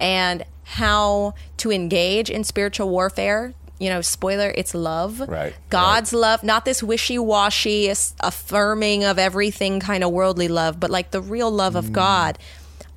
and 0.00 0.44
how 0.64 1.34
to 1.58 1.70
engage 1.70 2.30
in 2.30 2.42
spiritual 2.44 2.88
warfare. 2.88 3.52
You 3.80 3.88
know, 3.88 4.00
spoiler, 4.02 4.52
it's 4.56 4.74
love. 4.74 5.20
Right, 5.20 5.54
God's 5.70 6.12
love, 6.12 6.44
not 6.44 6.64
this 6.64 6.82
wishy 6.82 7.18
washy, 7.18 7.92
affirming 8.20 9.04
of 9.04 9.18
everything 9.18 9.80
kind 9.80 10.04
of 10.04 10.12
worldly 10.12 10.48
love, 10.48 10.78
but 10.78 10.90
like 10.90 11.10
the 11.10 11.20
real 11.22 11.50
love 11.50 11.72
Mm. 11.72 11.78
of 11.78 11.92
God. 11.92 12.38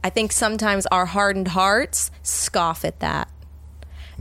I 0.04 0.10
think 0.12 0.32
sometimes 0.34 0.86
our 0.88 1.06
hardened 1.08 1.48
hearts 1.50 2.12
scoff 2.22 2.84
at 2.86 3.00
that 3.00 3.30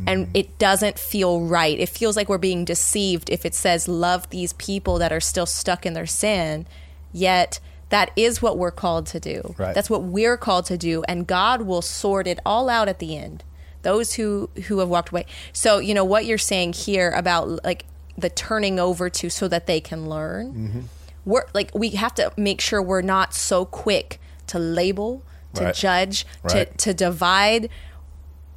and 0.06 0.28
it 0.34 0.58
doesn't 0.58 0.98
feel 0.98 1.42
right. 1.42 1.78
It 1.78 1.88
feels 1.88 2.16
like 2.16 2.28
we're 2.28 2.38
being 2.38 2.64
deceived 2.64 3.28
if 3.28 3.44
it 3.44 3.54
says 3.54 3.86
love 3.88 4.30
these 4.30 4.52
people 4.54 4.98
that 4.98 5.12
are 5.12 5.20
still 5.20 5.44
stuck 5.46 5.84
in 5.84 5.92
their 5.92 6.06
sin, 6.06 6.66
yet 7.12 7.60
that 7.90 8.10
is 8.16 8.40
what 8.40 8.56
we're 8.56 8.70
called 8.70 9.06
to 9.08 9.20
do. 9.20 9.54
Right. 9.58 9.74
That's 9.74 9.90
what 9.90 10.02
we're 10.02 10.38
called 10.38 10.64
to 10.66 10.78
do 10.78 11.02
and 11.08 11.26
God 11.26 11.62
will 11.62 11.82
sort 11.82 12.26
it 12.26 12.38
all 12.46 12.70
out 12.70 12.88
at 12.88 13.00
the 13.00 13.16
end. 13.18 13.42
Those 13.82 14.14
who 14.14 14.48
who 14.66 14.78
have 14.78 14.88
walked 14.88 15.10
away. 15.10 15.26
So, 15.52 15.78
you 15.78 15.94
know 15.94 16.04
what 16.04 16.24
you're 16.24 16.38
saying 16.38 16.72
here 16.74 17.10
about 17.10 17.64
like 17.64 17.84
the 18.16 18.30
turning 18.30 18.78
over 18.78 19.08
to 19.10 19.30
so 19.30 19.48
that 19.48 19.66
they 19.66 19.80
can 19.80 20.08
learn. 20.08 20.52
Mm-hmm. 20.52 20.80
We're 21.24 21.44
like 21.54 21.70
we 21.74 21.90
have 21.90 22.14
to 22.16 22.32
make 22.36 22.60
sure 22.60 22.80
we're 22.82 23.02
not 23.02 23.34
so 23.34 23.64
quick 23.64 24.20
to 24.48 24.58
label, 24.58 25.22
to 25.54 25.64
Right. 25.64 25.74
judge, 25.74 26.26
Right. 26.42 26.70
to 26.78 26.84
to 26.88 26.94
divide 26.94 27.68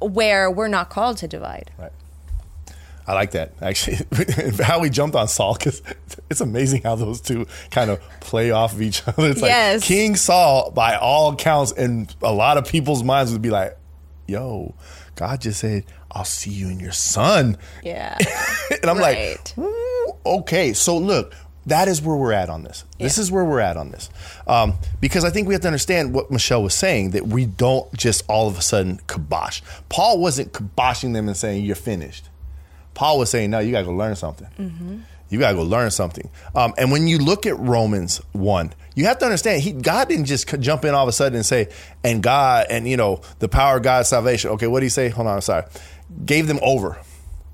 where 0.00 0.50
we're 0.50 0.68
not 0.68 0.90
called 0.90 1.16
to 1.18 1.28
divide. 1.28 1.70
Right. 1.78 1.92
I 3.08 3.14
like 3.14 3.30
that 3.32 3.52
actually. 3.62 3.98
how 4.64 4.80
we 4.80 4.90
jumped 4.90 5.14
on 5.16 5.28
Saul 5.28 5.54
because 5.54 5.80
it's 6.30 6.40
amazing 6.40 6.82
how 6.82 6.96
those 6.96 7.20
two 7.20 7.46
kind 7.70 7.90
of 7.90 8.00
play 8.20 8.50
off 8.50 8.72
of 8.72 8.82
each 8.82 9.06
other. 9.06 9.30
It's 9.30 9.40
like 9.40 9.82
King 9.82 10.16
Saul, 10.16 10.72
by 10.72 10.96
all 10.96 11.32
accounts, 11.32 11.70
in 11.72 12.08
a 12.20 12.32
lot 12.32 12.58
of 12.58 12.66
people's 12.66 13.04
minds 13.04 13.32
would 13.32 13.42
be 13.42 13.50
like, 13.50 13.76
"Yo, 14.26 14.74
God 15.14 15.40
just 15.40 15.60
said, 15.60 15.84
I'll 16.10 16.24
see 16.24 16.50
you 16.50 16.68
in 16.68 16.80
your 16.80 16.92
son," 16.92 17.56
Yeah. 17.82 18.16
and 18.82 18.90
I'm 18.90 18.98
Right. 18.98 19.40
like, 19.56 19.68
okay. 20.24 20.72
So 20.72 20.96
look, 20.98 21.34
that 21.66 21.88
is 21.88 22.00
where 22.00 22.16
we're 22.16 22.32
at 22.32 22.48
on 22.48 22.62
this. 22.62 22.84
This 22.98 23.18
is 23.18 23.30
where 23.32 23.44
we're 23.44 23.60
at 23.60 23.76
on 23.76 23.90
this. 23.90 24.08
Um, 24.46 24.74
because 25.00 25.24
I 25.24 25.30
think 25.30 25.48
we 25.48 25.54
have 25.54 25.62
to 25.62 25.68
understand 25.68 26.14
what 26.14 26.30
Michelle 26.30 26.62
was 26.62 26.74
saying 26.74 27.10
that 27.10 27.26
we 27.26 27.44
don't 27.46 27.92
just 27.94 28.22
all 28.28 28.46
of 28.48 28.56
a 28.56 28.62
sudden 28.62 29.00
kibosh. 29.08 29.62
Paul 29.88 30.18
wasn't 30.20 30.52
kiboshing 30.52 31.12
them 31.12 31.26
and 31.26 31.36
saying, 31.36 31.64
you're 31.64 31.74
finished. 31.74 32.28
Paul 32.94 33.18
was 33.18 33.30
saying, 33.30 33.50
no, 33.50 33.58
you 33.58 33.72
got 33.72 33.80
to 33.80 33.86
go 33.86 33.92
learn 33.92 34.14
something. 34.16 35.04
You 35.28 35.38
got 35.38 35.50
to 35.50 35.56
go 35.56 35.62
learn 35.62 35.90
something. 35.90 36.30
Um, 36.54 36.72
and 36.78 36.92
when 36.92 37.08
you 37.08 37.18
look 37.18 37.46
at 37.46 37.58
Romans 37.58 38.20
1, 38.32 38.72
you 38.94 39.06
have 39.06 39.18
to 39.18 39.24
understand, 39.24 39.62
he, 39.62 39.72
God 39.72 40.08
didn't 40.08 40.26
just 40.26 40.48
jump 40.60 40.84
in 40.84 40.94
all 40.94 41.02
of 41.02 41.08
a 41.08 41.12
sudden 41.12 41.36
and 41.36 41.44
say, 41.44 41.68
and 42.04 42.22
God, 42.22 42.66
and 42.70 42.88
you 42.88 42.96
know, 42.96 43.20
the 43.40 43.48
power 43.48 43.78
of 43.78 43.82
God's 43.82 44.08
salvation. 44.08 44.50
Okay, 44.52 44.66
what 44.66 44.80
did 44.80 44.86
he 44.86 44.90
say? 44.90 45.08
Hold 45.08 45.26
on, 45.26 45.34
I'm 45.34 45.40
sorry. 45.40 45.64
Gave 46.24 46.46
them 46.46 46.60
over. 46.62 46.98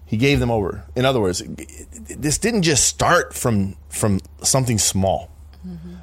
He 0.05 0.19
gave 0.19 0.41
them 0.41 0.51
over. 0.51 0.85
In 0.95 1.07
other 1.07 1.21
words, 1.21 1.43
this 1.43 2.37
didn't 2.37 2.63
just 2.63 2.87
start 2.87 3.33
from 3.33 3.77
from 3.89 4.21
something 4.43 4.77
small. 4.77 5.31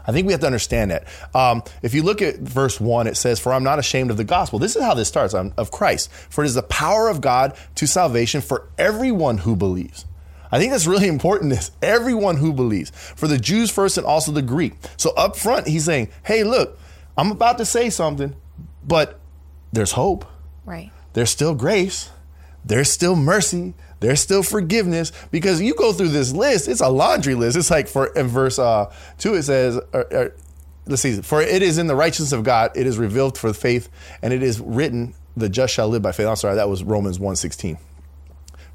I 0.08 0.12
think 0.12 0.26
we 0.26 0.34
have 0.34 0.40
to 0.42 0.48
understand 0.48 0.90
that. 0.90 1.06
Um, 1.36 1.62
if 1.84 1.94
you 1.94 2.02
look 2.02 2.22
at 2.24 2.40
verse 2.40 2.80
one, 2.82 3.06
it 3.06 3.18
says, 3.18 3.40
"For 3.40 3.54
I'm 3.54 3.64
not 3.64 3.78
ashamed 3.78 4.10
of 4.10 4.18
the 4.18 4.24
gospel." 4.24 4.58
This 4.58 4.76
is 4.76 4.82
how 4.82 4.96
this 4.96 5.08
starts 5.08 5.36
um, 5.36 5.54
of 5.58 5.70
Christ. 5.70 6.12
For 6.12 6.44
it 6.44 6.48
is 6.48 6.56
the 6.56 6.64
power 6.64 7.08
of 7.08 7.22
God 7.22 7.56
to 7.76 7.86
salvation 7.86 8.42
for 8.42 8.70
everyone 8.80 9.38
who 9.40 9.56
believes. 9.56 10.06
I 10.52 10.60
think 10.60 10.72
that's 10.72 10.88
really 10.88 11.08
important. 11.08 11.52
This 11.52 11.72
everyone 11.82 12.38
who 12.38 12.54
believes, 12.54 12.90
for 12.92 13.28
the 13.28 13.38
Jews 13.38 13.70
first 13.70 13.98
and 13.98 14.06
also 14.06 14.32
the 14.32 14.42
Greek. 14.42 14.74
So 14.98 15.12
up 15.16 15.36
front, 15.36 15.68
he's 15.68 15.86
saying, 15.86 16.10
"Hey, 16.24 16.44
look, 16.44 16.80
I'm 17.18 17.32
about 17.32 17.58
to 17.60 17.66
say 17.66 17.90
something, 17.90 18.36
but 18.86 19.20
there's 19.72 19.92
hope." 19.94 20.26
Right. 20.66 20.92
there's 21.14 21.32
still 21.32 21.56
grace, 21.56 22.12
there's 22.64 22.92
still 22.92 23.16
mercy, 23.16 23.74
there's 24.02 24.20
still 24.20 24.44
forgiveness. 24.44 25.12
Because 25.32 25.60
you 25.62 25.74
go 25.74 25.94
through 25.94 26.10
this 26.10 26.32
list, 26.32 26.68
it's 26.68 26.82
a 26.82 26.90
laundry 26.90 27.34
list. 27.34 27.58
It's 27.58 27.72
like 27.72 27.88
for 27.88 28.08
in 28.08 28.28
verse 28.28 28.60
uh, 28.60 28.94
two, 29.18 29.34
it 29.34 29.44
says, 29.44 29.78
uh, 29.94 29.98
uh, 29.98 30.30
let's 30.86 31.02
see, 31.02 31.22
for 31.22 31.42
it 31.42 31.64
is 31.64 31.80
in 31.80 31.88
the 31.88 31.96
righteousness 31.96 32.32
of 32.32 32.44
God, 32.44 32.72
it 32.76 32.86
is 32.86 32.98
revealed 33.00 33.38
for 33.38 33.52
faith, 33.54 33.90
and 34.22 34.32
it 34.32 34.44
is 34.44 34.60
written, 34.60 35.16
the 35.36 35.50
just 35.50 35.74
shall 35.74 35.90
live 35.90 36.02
by 36.04 36.12
faith. 36.12 36.28
I'm 36.28 36.36
sorry, 36.36 36.56
that 36.56 36.70
was 36.70 36.84
Romans 36.84 37.18
1.16. 37.18 37.78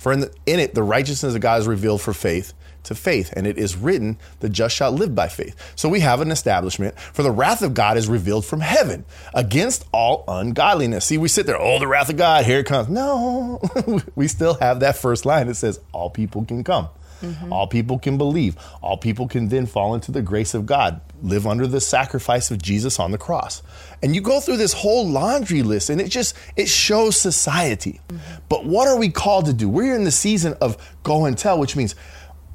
For 0.05 0.13
in, 0.13 0.21
the, 0.21 0.35
in 0.45 0.61
it, 0.61 0.75
the 0.75 0.83
righteousness 0.83 1.35
of 1.35 1.41
God 1.41 1.63
is 1.63 1.67
revealed 1.67 2.03
for 2.03 2.13
faith 2.13 2.53
to 2.83 2.95
faith, 2.95 3.33
and 3.35 3.47
it 3.47 3.57
is 3.57 3.75
written, 3.75 4.19
the 4.41 4.51
just 4.51 4.77
shall 4.77 4.93
live 4.93 5.15
by 5.15 5.29
faith. 5.29 5.57
So 5.77 5.89
we 5.89 6.01
have 6.01 6.21
an 6.21 6.31
establishment, 6.31 7.01
for 7.01 7.23
the 7.23 7.31
wrath 7.31 7.63
of 7.63 7.73
God 7.73 7.97
is 7.97 8.07
revealed 8.07 8.45
from 8.45 8.61
heaven 8.61 9.07
against 9.33 9.87
all 9.95 10.23
ungodliness. 10.29 11.07
See, 11.07 11.17
we 11.17 11.29
sit 11.29 11.47
there, 11.47 11.59
oh, 11.59 11.79
the 11.79 11.87
wrath 11.87 12.11
of 12.11 12.19
God, 12.19 12.45
here 12.45 12.59
it 12.59 12.67
comes. 12.67 12.91
No, 12.91 13.63
we 14.15 14.29
still 14.29 14.53
have 14.61 14.81
that 14.81 14.99
first 14.99 15.25
line 15.25 15.47
that 15.47 15.55
says, 15.55 15.81
all 15.93 16.11
people 16.11 16.45
can 16.45 16.65
come. 16.65 16.91
Mm-hmm. 17.23 17.51
All 17.51 17.67
people 17.67 17.99
can 17.99 18.19
believe. 18.19 18.59
All 18.83 18.99
people 18.99 19.27
can 19.27 19.49
then 19.49 19.65
fall 19.65 19.95
into 19.95 20.13
the 20.13 20.21
grace 20.21 20.53
of 20.53 20.67
God, 20.67 21.01
live 21.25 21.47
under 21.47 21.67
the 21.67 21.81
sacrifice 21.81 22.51
of 22.51 22.61
Jesus 22.61 23.01
on 23.01 23.11
the 23.11 23.19
cross. 23.19 23.63
And 24.03 24.15
you 24.15 24.21
go 24.21 24.41
through 24.41 24.59
this 24.59 24.75
whole 24.75 25.09
laundry 25.09 25.63
list 25.63 25.89
and 25.91 26.01
it 26.01 26.09
just 26.09 26.37
it 26.57 26.69
shows 26.69 27.17
society. 27.17 28.01
Mm-hmm. 28.09 28.43
But 28.49 28.67
what 28.67 28.87
are 28.87 28.97
we 28.97 29.09
called 29.09 29.47
to 29.47 29.53
do? 29.53 29.69
We're 29.69 29.97
in 29.97 30.05
the 30.05 30.11
season 30.11 30.55
of 30.61 30.77
go 31.03 31.25
and 31.25 31.37
tell, 31.37 31.59
which 31.59 31.77
means 31.77 31.95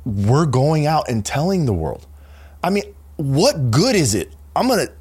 we're 0.06 0.46
going 0.46 0.86
out 0.86 1.10
and 1.10 1.26
telling 1.26 1.66
the 1.66 1.74
world. 1.74 2.06
I 2.64 2.70
mean, 2.70 2.84
what 3.18 3.72
good 3.72 3.96
is 3.96 4.14
it? 4.14 4.34
I'm 4.56 4.68
going 4.68 4.88
to 4.88 4.94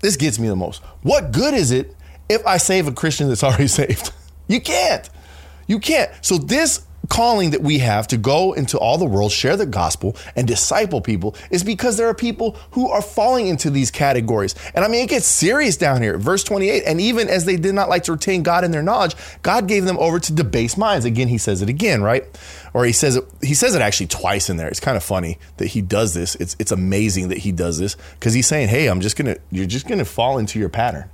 this 0.00 0.16
gets 0.16 0.38
me 0.38 0.48
the 0.48 0.56
most. 0.56 0.82
What 1.02 1.32
good 1.32 1.54
is 1.54 1.70
it 1.70 1.94
if 2.28 2.44
I 2.46 2.56
save 2.56 2.88
a 2.88 2.92
Christian 2.92 3.28
that's 3.28 3.44
already 3.44 3.68
saved? 3.68 4.12
You 4.46 4.60
can't. 4.60 5.08
You 5.66 5.78
can't. 5.80 6.10
So 6.24 6.38
this 6.38 6.86
calling 7.12 7.50
that 7.50 7.60
we 7.60 7.78
have 7.78 8.08
to 8.08 8.16
go 8.16 8.54
into 8.54 8.78
all 8.78 8.96
the 8.96 9.04
world, 9.04 9.30
share 9.30 9.54
the 9.54 9.66
gospel, 9.66 10.16
and 10.34 10.48
disciple 10.48 11.02
people 11.02 11.36
is 11.50 11.62
because 11.62 11.98
there 11.98 12.08
are 12.08 12.14
people 12.14 12.56
who 12.70 12.88
are 12.88 13.02
falling 13.02 13.48
into 13.48 13.68
these 13.68 13.90
categories. 13.90 14.54
And 14.74 14.82
I 14.82 14.88
mean, 14.88 15.04
it 15.04 15.10
gets 15.10 15.26
serious 15.26 15.76
down 15.76 16.00
here. 16.00 16.16
Verse 16.16 16.42
28 16.42 16.84
And 16.86 17.02
even 17.02 17.28
as 17.28 17.44
they 17.44 17.58
did 17.58 17.74
not 17.74 17.90
like 17.90 18.04
to 18.04 18.12
retain 18.12 18.42
God 18.42 18.64
in 18.64 18.70
their 18.70 18.82
knowledge, 18.82 19.14
God 19.42 19.68
gave 19.68 19.84
them 19.84 19.98
over 19.98 20.18
to 20.20 20.32
debased 20.32 20.78
minds. 20.78 21.04
Again, 21.04 21.28
he 21.28 21.36
says 21.36 21.60
it 21.60 21.68
again, 21.68 22.00
right? 22.00 22.24
Or 22.72 22.86
he 22.86 22.92
says 22.92 23.16
it, 23.16 23.24
he 23.42 23.52
says 23.52 23.74
it 23.74 23.82
actually 23.82 24.06
twice 24.06 24.48
in 24.48 24.56
there. 24.56 24.68
It's 24.68 24.80
kind 24.80 24.96
of 24.96 25.04
funny 25.04 25.38
that 25.58 25.66
he 25.66 25.82
does 25.82 26.14
this. 26.14 26.34
It's, 26.36 26.56
it's 26.58 26.72
amazing 26.72 27.28
that 27.28 27.38
he 27.38 27.52
does 27.52 27.78
this 27.78 27.94
because 28.14 28.32
he's 28.32 28.46
saying, 28.46 28.68
hey, 28.68 28.86
I'm 28.86 29.02
just 29.02 29.18
going 29.18 29.34
to, 29.34 29.38
you're 29.50 29.66
just 29.66 29.86
going 29.86 29.98
to 29.98 30.06
fall 30.06 30.38
into 30.38 30.58
your 30.58 30.70
pattern. 30.70 31.10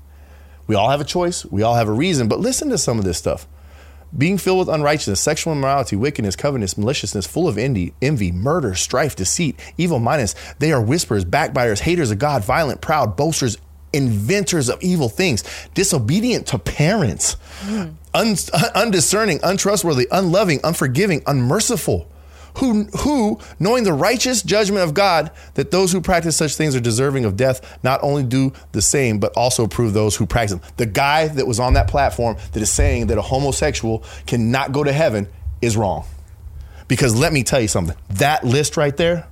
We 0.69 0.77
all 0.77 0.91
have 0.91 1.01
a 1.01 1.05
choice. 1.05 1.45
We 1.45 1.65
all 1.65 1.75
have 1.75 1.89
a 1.89 1.93
reason. 1.93 2.29
But 2.29 2.39
listen 2.39 2.69
to 2.69 2.79
some 2.79 3.01
of 3.01 3.05
this 3.05 3.19
stuff 3.19 3.49
being 4.17 4.39
filled 4.39 4.59
with 4.59 4.69
unrighteousness, 4.69 5.21
sexual 5.21 5.53
immorality, 5.53 5.97
wickedness, 5.97 6.37
covetousness, 6.37 6.79
maliciousness, 6.79 7.27
full 7.27 7.49
of 7.49 7.59
envy, 7.59 7.95
envy, 8.01 8.33
murder, 8.33 8.75
strife, 8.75 9.17
deceit, 9.17 9.59
evil 9.77 9.99
mindedness. 9.99 10.35
They 10.59 10.73
are 10.73 10.81
whisperers, 10.81 11.25
backbiters, 11.25 11.81
haters 11.81 12.11
of 12.11 12.19
God, 12.19 12.45
violent, 12.45 12.81
proud, 12.81 13.17
boasters, 13.17 13.59
inventors 13.93 14.69
of 14.69 14.83
evil 14.83 15.09
things, 15.09 15.45
disobedient 15.75 16.47
to 16.49 16.59
parents, 16.59 17.37
hmm. 17.61 17.89
un- 18.15 18.37
undiscerning, 18.75 19.41
untrustworthy, 19.43 20.07
unloving, 20.11 20.61
unforgiving, 20.65 21.23
unmerciful. 21.27 22.09
Who, 22.57 22.85
who, 23.01 23.39
knowing 23.61 23.85
the 23.85 23.93
righteous 23.93 24.43
judgment 24.43 24.83
of 24.83 24.95
God, 24.95 25.31
that 25.55 25.71
those 25.71 25.93
who 25.93 26.01
practice 26.01 26.37
such 26.37 26.57
things 26.57 26.75
are 26.75 26.81
deserving 26.81 27.25
of 27.25 27.37
death, 27.37 27.79
not 27.85 28.01
only 28.03 28.25
do 28.25 28.53
the 28.73 28.83
same, 28.83 29.19
but 29.19 29.33
also 29.37 29.65
approve 29.65 29.93
those 29.93 30.17
who 30.17 30.27
practice 30.27 30.59
them. 30.59 30.63
The 30.77 30.87
guy 30.87 31.29
that 31.29 31.47
was 31.47 31.61
on 31.61 31.75
that 31.75 31.87
platform 31.89 32.37
that 32.53 32.61
is 32.61 32.71
saying 32.71 33.09
that 33.09 33.19
a 33.19 33.23
homosexual 33.23 34.03
cannot 34.27 34.73
go 34.73 34.83
to 34.83 34.93
heaven 34.93 35.29
is 35.63 35.77
wrong. 35.77 36.05
Because 36.89 37.15
let 37.15 37.33
me 37.33 37.45
tell 37.45 37.61
you 37.61 37.69
something 37.69 37.97
that 38.11 38.45
list 38.45 38.77
right 38.77 38.97
there 38.97 39.27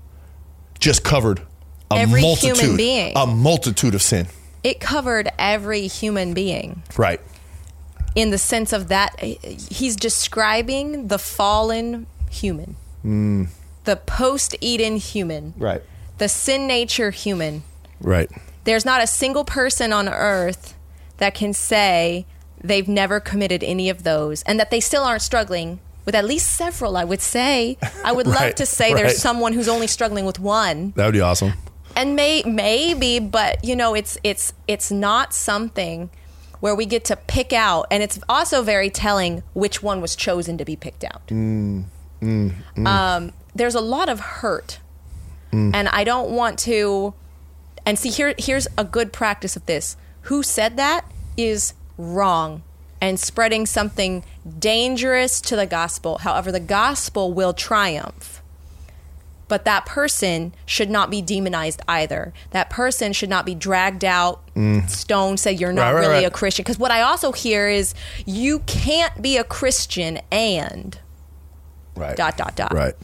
just 0.78 1.02
covered 1.02 1.40
a 1.90 1.94
Every 1.94 2.20
human 2.20 2.68
multitude, 2.76 3.12
a 3.16 3.26
multitude 3.26 3.94
of 3.94 4.02
sin. 4.02 4.26
It 4.62 4.80
covered 4.80 5.30
every 5.38 5.86
human 5.86 6.34
being 6.34 6.82
Right. 6.96 7.20
in 8.14 8.30
the 8.30 8.38
sense 8.38 8.72
of 8.72 8.88
that 8.88 9.18
he's 9.20 9.94
describing 9.96 11.08
the 11.08 11.18
fallen 11.18 12.06
human, 12.30 12.76
the 13.84 13.96
post 13.96 14.56
Eden 14.60 14.96
human, 14.96 15.54
Right. 15.56 15.82
the 16.18 16.28
sin 16.28 16.66
nature 16.66 17.10
human. 17.10 17.62
Right. 18.00 18.30
There's 18.64 18.84
not 18.84 19.02
a 19.02 19.06
single 19.06 19.44
person 19.44 19.92
on 19.92 20.08
earth 20.08 20.74
that 21.18 21.34
can 21.34 21.52
say 21.52 22.26
they've 22.62 22.88
never 22.88 23.20
committed 23.20 23.62
any 23.62 23.88
of 23.88 24.02
those 24.02 24.42
and 24.42 24.58
that 24.58 24.70
they 24.70 24.80
still 24.80 25.04
aren't 25.04 25.22
struggling 25.22 25.78
with 26.04 26.14
at 26.14 26.24
least 26.24 26.48
several, 26.56 26.96
I 26.96 27.04
would 27.04 27.20
say. 27.20 27.78
I 28.04 28.12
would 28.12 28.26
love 28.38 28.54
to 28.56 28.66
say 28.66 28.92
right. 28.92 29.02
there's 29.02 29.18
someone 29.18 29.52
who's 29.52 29.68
only 29.68 29.86
struggling 29.86 30.24
with 30.24 30.38
one. 30.38 30.92
That 30.96 31.04
would 31.06 31.14
be 31.14 31.20
awesome. 31.20 31.52
and 31.96 32.14
may 32.16 32.42
maybe 32.44 33.18
but 33.18 33.64
you 33.64 33.74
know 33.74 33.94
it's 33.94 34.18
it's 34.22 34.52
it's 34.68 34.90
not 34.90 35.32
something 35.32 36.10
where 36.60 36.74
we 36.74 36.84
get 36.86 37.04
to 37.06 37.16
pick 37.16 37.52
out 37.52 37.86
and 37.90 38.02
it's 38.02 38.18
also 38.28 38.62
very 38.62 38.90
telling 38.90 39.42
which 39.54 39.82
one 39.82 40.00
was 40.02 40.14
chosen 40.16 40.58
to 40.58 40.64
be 40.64 40.76
picked 40.76 41.04
out 41.04 41.26
mm. 41.28 41.84
Mm, 42.20 42.54
mm. 42.76 42.86
Um, 42.86 43.32
there's 43.54 43.74
a 43.74 43.80
lot 43.80 44.08
of 44.08 44.20
hurt. 44.20 44.78
Mm. 45.52 45.74
And 45.74 45.88
i 45.88 46.02
don't 46.02 46.30
want 46.30 46.58
to 46.60 47.14
and 47.84 47.98
see 47.98 48.10
here 48.10 48.34
here's 48.36 48.66
a 48.76 48.84
good 48.84 49.12
practice 49.12 49.56
of 49.56 49.64
this. 49.66 49.96
Who 50.22 50.42
said 50.42 50.76
that 50.76 51.04
is 51.36 51.74
wrong 51.96 52.62
and 53.00 53.20
spreading 53.20 53.64
something 53.66 54.24
dangerous 54.58 55.40
to 55.42 55.56
the 55.56 55.66
gospel. 55.66 56.18
However 56.18 56.50
the 56.50 56.60
gospel 56.60 57.32
will 57.32 57.52
triumph. 57.52 58.42
But 59.48 59.64
that 59.64 59.86
person 59.86 60.52
should 60.66 60.90
not 60.90 61.08
be 61.08 61.22
demonized 61.22 61.80
either. 61.86 62.32
That 62.50 62.68
person 62.68 63.12
should 63.12 63.28
not 63.28 63.46
be 63.46 63.54
dragged 63.54 64.04
out, 64.04 64.40
stoned, 64.88 65.38
say 65.38 65.52
you're 65.52 65.72
not 65.72 65.82
Right, 65.82 65.92
right, 65.94 66.00
really 66.00 66.14
right. 66.14 66.26
a 66.26 66.30
Christian. 66.30 66.64
Because 66.64 66.80
what 66.80 66.90
I 66.90 67.02
also 67.02 67.30
hear 67.30 67.68
is 67.68 67.94
you 68.24 68.58
can't 68.66 69.22
be 69.22 69.36
a 69.36 69.44
Christian 69.44 70.18
and 70.32 70.98
Right. 71.96 72.16
dot 72.16 72.36
dot 72.36 72.56
dot. 72.56 72.72
Right. 72.72 72.94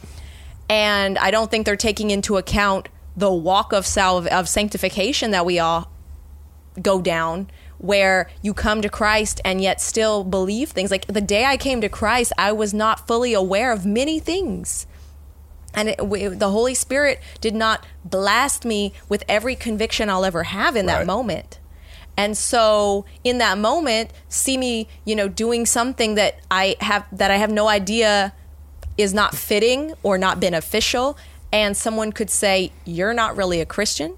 And 0.69 1.17
I 1.17 1.31
don't 1.31 1.51
think 1.51 1.65
they're 1.65 1.75
taking 1.75 2.11
into 2.11 2.37
account 2.37 2.89
the 3.15 3.31
walk 3.31 3.73
of 3.73 3.85
salve 3.85 4.27
of 4.27 4.49
sanctification 4.49 5.31
that 5.31 5.45
we 5.45 5.59
all 5.59 5.91
go 6.81 7.01
down 7.01 7.49
where 7.77 8.29
you 8.41 8.53
come 8.53 8.81
to 8.81 8.89
Christ 8.89 9.41
and 9.43 9.61
yet 9.61 9.81
still 9.81 10.23
believe 10.23 10.69
things. 10.69 10.89
Like 10.89 11.05
the 11.07 11.21
day 11.21 11.45
I 11.45 11.57
came 11.57 11.81
to 11.81 11.89
Christ, 11.89 12.31
I 12.37 12.53
was 12.53 12.73
not 12.73 13.05
fully 13.07 13.33
aware 13.33 13.71
of 13.71 13.85
many 13.85 14.19
things. 14.19 14.87
And 15.73 15.89
it, 15.89 15.97
the 15.97 16.49
Holy 16.49 16.75
Spirit 16.75 17.19
did 17.41 17.53
not 17.53 17.85
blast 18.05 18.63
me 18.63 18.93
with 19.09 19.23
every 19.27 19.55
conviction 19.55 20.09
I'll 20.09 20.23
ever 20.23 20.43
have 20.43 20.75
in 20.75 20.85
that 20.85 21.05
moment. 21.05 21.59
And 22.15 22.37
so 22.37 23.05
in 23.23 23.39
that 23.39 23.57
moment, 23.57 24.11
see 24.29 24.57
me, 24.57 24.87
you 25.03 25.15
know, 25.15 25.27
doing 25.27 25.65
something 25.65 26.15
that 26.15 26.39
I 26.49 26.75
have 26.79 27.05
that 27.11 27.31
I 27.31 27.37
have 27.37 27.51
no 27.51 27.67
idea 27.67 28.33
is 28.97 29.13
not 29.13 29.35
fitting 29.35 29.93
or 30.03 30.17
not 30.17 30.39
beneficial. 30.39 31.17
And 31.51 31.75
someone 31.77 32.11
could 32.11 32.29
say, 32.29 32.71
You're 32.85 33.13
not 33.13 33.35
really 33.37 33.61
a 33.61 33.65
Christian. 33.65 34.17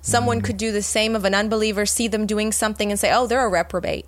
Someone 0.00 0.40
Mm. 0.40 0.44
could 0.44 0.56
do 0.56 0.72
the 0.72 0.82
same 0.82 1.14
of 1.14 1.24
an 1.24 1.34
unbeliever, 1.34 1.86
see 1.86 2.08
them 2.08 2.26
doing 2.26 2.52
something 2.52 2.90
and 2.90 2.98
say, 2.98 3.12
Oh, 3.12 3.26
they're 3.26 3.44
a 3.44 3.48
reprobate. 3.48 4.06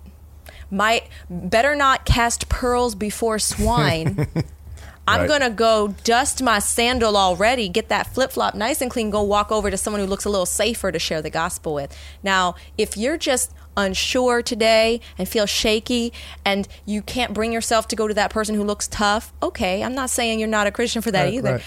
Might 0.71 1.03
better 1.29 1.75
not 1.75 2.05
cast 2.05 2.49
pearls 2.49 2.95
before 2.95 3.39
swine. 3.39 4.27
I'm 5.07 5.21
Right. 5.21 5.27
gonna 5.29 5.51
go 5.51 5.89
dust 6.03 6.41
my 6.41 6.57
sandal 6.59 7.15
already, 7.15 7.69
get 7.69 7.89
that 7.89 8.07
flip 8.13 8.31
flop 8.31 8.55
nice 8.55 8.81
and 8.81 8.89
clean, 8.89 9.11
go 9.11 9.21
walk 9.21 9.51
over 9.51 9.69
to 9.69 9.77
someone 9.77 10.01
who 10.01 10.07
looks 10.07 10.25
a 10.25 10.29
little 10.29 10.47
safer 10.47 10.91
to 10.91 10.97
share 10.97 11.21
the 11.21 11.29
gospel 11.29 11.75
with. 11.75 11.95
Now, 12.23 12.55
if 12.77 12.97
you're 12.97 13.17
just 13.17 13.51
unsure 13.77 14.41
today 14.41 15.01
and 15.17 15.27
feel 15.27 15.45
shaky 15.45 16.13
and 16.43 16.67
you 16.85 17.01
can't 17.01 17.33
bring 17.33 17.51
yourself 17.51 17.87
to 17.89 17.95
go 17.95 18.07
to 18.07 18.13
that 18.13 18.29
person 18.31 18.55
who 18.55 18.63
looks 18.63 18.87
tough, 18.87 19.33
okay, 19.41 19.83
I'm 19.83 19.95
not 19.95 20.09
saying 20.09 20.39
you're 20.39 20.47
not 20.47 20.67
a 20.67 20.71
Christian 20.71 21.01
for 21.01 21.11
that 21.11 21.23
Right, 21.25 21.33
either. 21.33 21.51
right. 21.53 21.63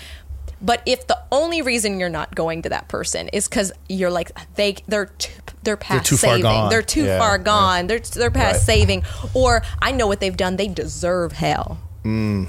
But 0.60 0.82
if 0.86 1.06
the 1.06 1.18
only 1.30 1.62
reason 1.62 2.00
you're 2.00 2.08
not 2.08 2.34
going 2.34 2.62
to 2.62 2.68
that 2.70 2.88
person 2.88 3.28
is 3.28 3.46
because 3.48 3.70
you're 3.88 4.10
like 4.10 4.32
they 4.56 4.76
they're 4.88 5.06
too, 5.06 5.32
they're 5.62 5.76
past 5.76 6.08
far 6.10 6.16
saving, 6.18 6.68
they're 6.68 6.82
too 6.82 7.04
Yeah, 7.04 7.18
far 7.18 7.36
yeah. 7.36 7.42
gone, 7.44 7.86
they're 7.86 8.00
they're 8.00 8.30
past 8.32 8.54
Right. 8.68 8.78
saving, 8.78 9.02
or 9.34 9.62
I 9.80 9.92
know 9.92 10.08
what 10.08 10.18
they've 10.18 10.36
done, 10.36 10.56
they 10.56 10.66
deserve 10.66 11.32
hell 11.32 11.78
mm. 12.04 12.48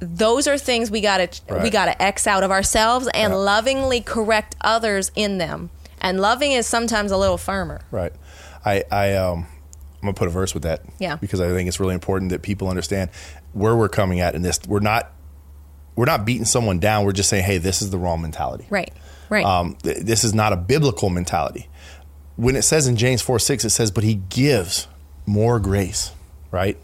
those 0.00 0.46
are 0.46 0.58
things 0.58 0.90
we 0.90 1.00
gotta 1.00 1.28
we 1.62 1.70
gotta 1.70 2.00
x 2.02 2.26
out 2.26 2.42
of 2.42 2.50
ourselves 2.50 3.08
and 3.14 3.32
Yeah. 3.32 3.36
lovingly 3.38 4.00
correct 4.02 4.54
others 4.60 5.10
in 5.14 5.38
them 5.38 5.70
and 6.04 6.20
loving 6.20 6.52
is 6.52 6.66
sometimes 6.66 7.10
a 7.10 7.16
little 7.16 7.38
firmer 7.38 7.80
Right. 7.90 8.12
I, 8.64 8.84
I 8.90 9.14
um 9.14 9.46
I'm 9.96 10.08
gonna 10.08 10.14
put 10.14 10.28
a 10.28 10.30
verse 10.30 10.52
with 10.54 10.64
that. 10.64 10.82
Yeah. 10.98 11.16
Because 11.16 11.40
I 11.40 11.48
think 11.48 11.66
it's 11.66 11.80
really 11.80 11.94
important 11.94 12.30
that 12.30 12.42
people 12.42 12.68
understand 12.68 13.10
where 13.54 13.74
we're 13.74 13.88
coming 13.88 14.20
at 14.20 14.34
in 14.34 14.42
this. 14.42 14.60
We're 14.68 14.80
not 14.80 15.10
we're 15.96 16.04
not 16.04 16.24
beating 16.24 16.44
someone 16.44 16.78
down. 16.78 17.04
We're 17.04 17.12
just 17.12 17.28
saying, 17.30 17.44
hey, 17.44 17.58
this 17.58 17.80
is 17.80 17.90
the 17.90 17.98
wrong 17.98 18.20
mentality. 18.20 18.66
right 18.70 18.92
right 19.30 19.44
Um, 19.44 19.76
th- 19.82 19.98
this 19.98 20.22
is 20.24 20.34
not 20.34 20.52
a 20.52 20.56
biblical 20.56 21.08
mentality. 21.08 21.68
When 22.36 22.56
it 22.56 22.62
says 22.62 22.86
in 22.86 22.96
James 22.96 23.22
4 23.22 23.38
6, 23.38 23.64
it 23.64 23.70
says, 23.70 23.90
but 23.90 24.04
he 24.04 24.14
gives 24.14 24.88
more 25.24 25.60
grace, 25.60 26.10
right? 26.50 26.76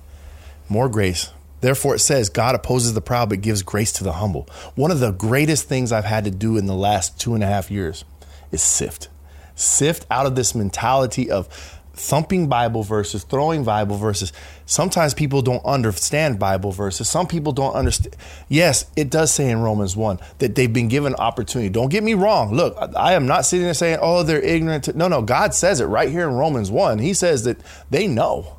More 0.68 0.88
grace. 0.88 1.30
Therefore, 1.60 1.94
it 1.96 1.98
says, 1.98 2.30
God 2.30 2.54
opposes 2.54 2.94
the 2.94 3.02
proud, 3.02 3.28
but 3.28 3.42
gives 3.42 3.62
grace 3.62 3.92
to 3.94 4.04
the 4.04 4.12
humble. 4.12 4.48
One 4.76 4.90
of 4.90 5.00
the 5.00 5.10
greatest 5.10 5.68
things 5.68 5.92
I've 5.92 6.04
had 6.06 6.24
to 6.24 6.30
do 6.30 6.56
in 6.56 6.66
the 6.66 6.74
last 6.74 7.20
two 7.20 7.34
and 7.34 7.44
a 7.44 7.46
half 7.46 7.70
years 7.70 8.04
is 8.52 8.62
sift. 8.62 9.08
Sift 9.54 10.06
out 10.10 10.26
of 10.26 10.36
this 10.36 10.54
mentality 10.54 11.30
of 11.30 11.48
thumping 12.00 12.48
Bible 12.48 12.82
verses, 12.82 13.24
throwing 13.24 13.62
Bible 13.62 13.96
verses. 13.96 14.32
Sometimes 14.64 15.12
people 15.12 15.42
don't 15.42 15.64
understand 15.64 16.38
Bible 16.38 16.72
verses. 16.72 17.08
Some 17.08 17.26
people 17.26 17.52
don't 17.52 17.74
understand. 17.74 18.16
Yes, 18.48 18.86
it 18.96 19.10
does 19.10 19.30
say 19.30 19.50
in 19.50 19.60
Romans 19.60 19.96
1 19.96 20.18
that 20.38 20.54
they've 20.54 20.72
been 20.72 20.88
given 20.88 21.14
opportunity. 21.16 21.68
Don't 21.68 21.90
get 21.90 22.02
me 22.02 22.14
wrong. 22.14 22.54
Look, 22.54 22.76
I 22.96 23.12
am 23.12 23.26
not 23.26 23.44
sitting 23.44 23.64
there 23.64 23.74
saying, 23.74 23.98
oh, 24.00 24.22
they're 24.22 24.40
ignorant. 24.40 24.94
No, 24.96 25.08
no, 25.08 25.22
God 25.22 25.54
says 25.54 25.80
it 25.80 25.86
right 25.86 26.08
here 26.08 26.28
in 26.28 26.34
Romans 26.34 26.70
1. 26.70 26.98
He 26.98 27.12
says 27.12 27.44
that 27.44 27.58
they 27.90 28.06
know. 28.06 28.56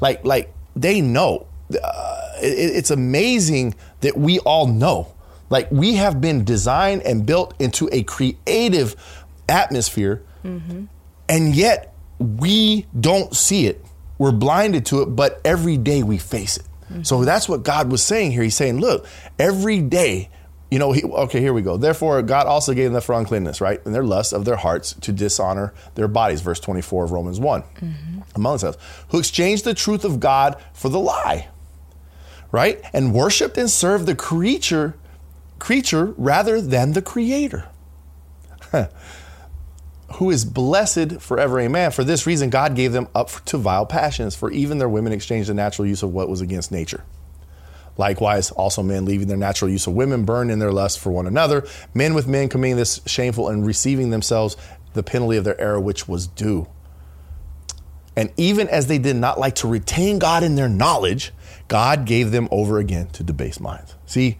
Like, 0.00 0.24
like 0.24 0.52
they 0.74 1.00
know. 1.00 1.46
Uh, 1.70 2.32
it, 2.40 2.76
it's 2.76 2.90
amazing 2.90 3.74
that 4.00 4.16
we 4.16 4.38
all 4.40 4.66
know. 4.66 5.14
Like 5.50 5.68
we 5.72 5.94
have 5.96 6.20
been 6.20 6.44
designed 6.44 7.02
and 7.02 7.26
built 7.26 7.54
into 7.60 7.88
a 7.92 8.04
creative 8.04 8.94
atmosphere, 9.50 10.22
mm-hmm. 10.44 10.84
and 11.28 11.54
yet 11.54 11.94
we 12.18 12.86
don't 12.98 13.34
see 13.34 13.66
it. 13.66 13.84
We're 14.18 14.32
blinded 14.32 14.86
to 14.86 15.02
it, 15.02 15.06
but 15.06 15.40
every 15.44 15.76
day 15.76 16.02
we 16.02 16.18
face 16.18 16.58
it. 16.58 16.66
Mm-hmm. 16.90 17.02
So 17.02 17.24
that's 17.24 17.48
what 17.48 17.62
God 17.62 17.90
was 17.90 18.02
saying 18.02 18.32
here. 18.32 18.42
He's 18.42 18.56
saying, 18.56 18.80
look, 18.80 19.06
every 19.38 19.80
day, 19.80 20.28
you 20.70 20.78
know, 20.78 20.92
he, 20.92 21.02
okay, 21.02 21.40
here 21.40 21.52
we 21.52 21.62
go. 21.62 21.76
Therefore, 21.76 22.20
God 22.22 22.46
also 22.46 22.74
gave 22.74 22.92
them 22.92 23.00
for 23.00 23.14
uncleanness, 23.14 23.60
right? 23.60 23.84
And 23.84 23.94
their 23.94 24.04
lust 24.04 24.32
of 24.32 24.44
their 24.44 24.56
hearts 24.56 24.92
to 24.94 25.12
dishonor 25.12 25.72
their 25.94 26.08
bodies, 26.08 26.42
verse 26.42 26.60
24 26.60 27.04
of 27.04 27.12
Romans 27.12 27.40
one 27.40 27.62
mm-hmm. 27.62 28.20
among 28.34 28.52
themselves, 28.52 28.78
who 29.08 29.18
exchanged 29.18 29.64
the 29.64 29.74
truth 29.74 30.04
of 30.04 30.20
God 30.20 30.60
for 30.72 30.88
the 30.88 31.00
lie, 31.00 31.48
right? 32.52 32.80
And 32.92 33.14
worshiped 33.14 33.56
and 33.56 33.70
served 33.70 34.06
the 34.06 34.14
creature, 34.14 34.96
creature 35.58 36.14
rather 36.16 36.60
than 36.60 36.92
the 36.92 37.02
creator. 37.02 37.68
Who 40.14 40.30
is 40.30 40.44
blessed 40.44 41.20
forever, 41.20 41.60
amen. 41.60 41.92
For 41.92 42.04
this 42.04 42.26
reason, 42.26 42.50
God 42.50 42.74
gave 42.74 42.92
them 42.92 43.08
up 43.14 43.30
to 43.46 43.58
vile 43.58 43.86
passions, 43.86 44.34
for 44.34 44.50
even 44.50 44.78
their 44.78 44.88
women 44.88 45.12
exchanged 45.12 45.48
the 45.48 45.54
natural 45.54 45.86
use 45.86 46.02
of 46.02 46.12
what 46.12 46.28
was 46.28 46.40
against 46.40 46.72
nature. 46.72 47.04
Likewise, 47.96 48.50
also 48.50 48.82
men 48.82 49.04
leaving 49.04 49.28
their 49.28 49.36
natural 49.36 49.70
use 49.70 49.86
of 49.86 49.94
women 49.94 50.24
burn 50.24 50.50
in 50.50 50.58
their 50.58 50.72
lust 50.72 50.98
for 50.98 51.10
one 51.12 51.26
another, 51.26 51.66
men 51.94 52.14
with 52.14 52.26
men 52.26 52.48
committing 52.48 52.76
this 52.76 53.00
shameful 53.06 53.48
and 53.48 53.66
receiving 53.66 54.10
themselves 54.10 54.56
the 54.94 55.02
penalty 55.02 55.36
of 55.36 55.44
their 55.44 55.60
error 55.60 55.78
which 55.78 56.08
was 56.08 56.26
due. 56.26 56.66
And 58.16 58.32
even 58.36 58.68
as 58.68 58.86
they 58.86 58.98
did 58.98 59.16
not 59.16 59.38
like 59.38 59.56
to 59.56 59.68
retain 59.68 60.18
God 60.18 60.42
in 60.42 60.54
their 60.54 60.68
knowledge, 60.68 61.32
God 61.68 62.04
gave 62.04 62.32
them 62.32 62.48
over 62.50 62.78
again 62.78 63.08
to 63.10 63.22
debased 63.22 63.60
minds. 63.60 63.94
See, 64.06 64.38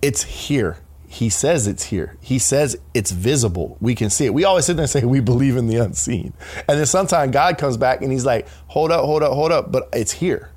it's 0.00 0.22
here. 0.22 0.78
He 1.12 1.28
says 1.28 1.66
it's 1.66 1.82
here. 1.86 2.16
He 2.20 2.38
says 2.38 2.78
it's 2.94 3.10
visible. 3.10 3.76
We 3.80 3.96
can 3.96 4.10
see 4.10 4.26
it. 4.26 4.32
We 4.32 4.44
always 4.44 4.64
sit 4.64 4.76
there 4.76 4.84
and 4.84 4.90
say 4.90 5.02
we 5.04 5.18
believe 5.18 5.56
in 5.56 5.66
the 5.66 5.76
unseen. 5.76 6.32
And 6.68 6.78
then 6.78 6.86
sometimes 6.86 7.32
God 7.32 7.58
comes 7.58 7.76
back 7.76 8.00
and 8.00 8.12
he's 8.12 8.24
like, 8.24 8.46
hold 8.68 8.92
up, 8.92 9.04
hold 9.04 9.24
up, 9.24 9.32
hold 9.32 9.50
up, 9.50 9.72
but 9.72 9.88
it's 9.92 10.12
here. 10.12 10.50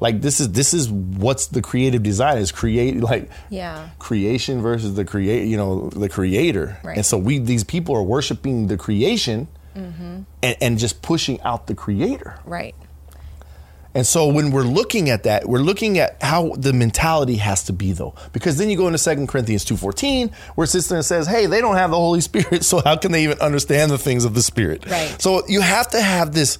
Like 0.00 0.20
this 0.20 0.40
is 0.40 0.50
this 0.50 0.74
is 0.74 0.90
what's 0.90 1.46
the 1.46 1.62
creative 1.62 2.02
design 2.02 2.38
is 2.38 2.50
create 2.50 2.96
like 2.96 3.30
Yeah. 3.50 3.90
creation 4.00 4.60
versus 4.60 4.94
the 4.96 5.04
create 5.04 5.46
you 5.46 5.56
know 5.56 5.88
the 5.90 6.08
creator 6.08 6.76
Right. 6.82 6.96
and 6.96 7.06
so 7.06 7.16
we 7.16 7.38
these 7.38 7.62
people 7.62 7.94
are 7.94 8.02
worshiping 8.02 8.66
the 8.66 8.76
creation 8.76 9.46
mm-hmm. 9.74 10.22
and, 10.42 10.56
and 10.60 10.78
just 10.78 11.00
pushing 11.00 11.40
out 11.42 11.68
the 11.68 11.74
creator 11.76 12.36
right 12.44 12.74
and 13.94 14.04
so 14.06 14.26
when 14.26 14.50
we're 14.50 14.62
looking 14.62 15.08
at 15.08 15.22
that, 15.22 15.48
we're 15.48 15.60
looking 15.60 15.98
at 15.98 16.20
how 16.20 16.50
the 16.56 16.72
mentality 16.72 17.36
has 17.36 17.62
to 17.64 17.72
be 17.72 17.92
though. 17.92 18.14
Because 18.32 18.58
then 18.58 18.68
you 18.68 18.76
go 18.76 18.88
into 18.88 18.98
2 19.02 19.26
Corinthians 19.28 19.64
2.14 19.64 20.34
where 20.56 20.64
it 20.64 20.68
sits 20.68 20.88
there 20.88 20.98
and 20.98 21.04
says, 21.04 21.28
hey, 21.28 21.46
they 21.46 21.60
don't 21.60 21.76
have 21.76 21.90
the 21.90 21.96
Holy 21.96 22.20
Spirit, 22.20 22.64
so 22.64 22.80
how 22.84 22.96
can 22.96 23.12
they 23.12 23.22
even 23.22 23.38
understand 23.40 23.92
the 23.92 23.98
things 23.98 24.24
of 24.24 24.34
the 24.34 24.42
Spirit? 24.42 24.84
Right. 24.90 25.16
So 25.20 25.46
you 25.46 25.60
have 25.60 25.88
to 25.90 26.00
have 26.02 26.34
this, 26.34 26.58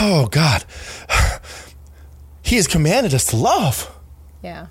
oh 0.00 0.28
God, 0.30 0.64
He 2.42 2.56
has 2.56 2.66
commanded 2.66 3.14
us 3.14 3.26
to 3.26 3.36
love. 3.36 3.94
yeah 4.42 4.66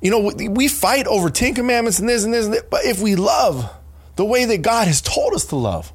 You 0.00 0.10
know, 0.10 0.32
we, 0.48 0.68
fight 0.68 1.06
over 1.06 1.28
10 1.30 1.54
commandments 1.54 2.00
and 2.00 2.08
this 2.08 2.24
and 2.24 2.32
this 2.32 2.46
and 2.46 2.54
that, 2.54 2.70
but 2.70 2.84
if 2.84 3.00
we 3.00 3.14
love 3.14 3.70
the 4.16 4.24
way 4.24 4.46
that 4.46 4.62
God 4.62 4.86
has 4.88 5.02
told 5.02 5.34
us 5.34 5.44
to 5.46 5.56
love, 5.56 5.92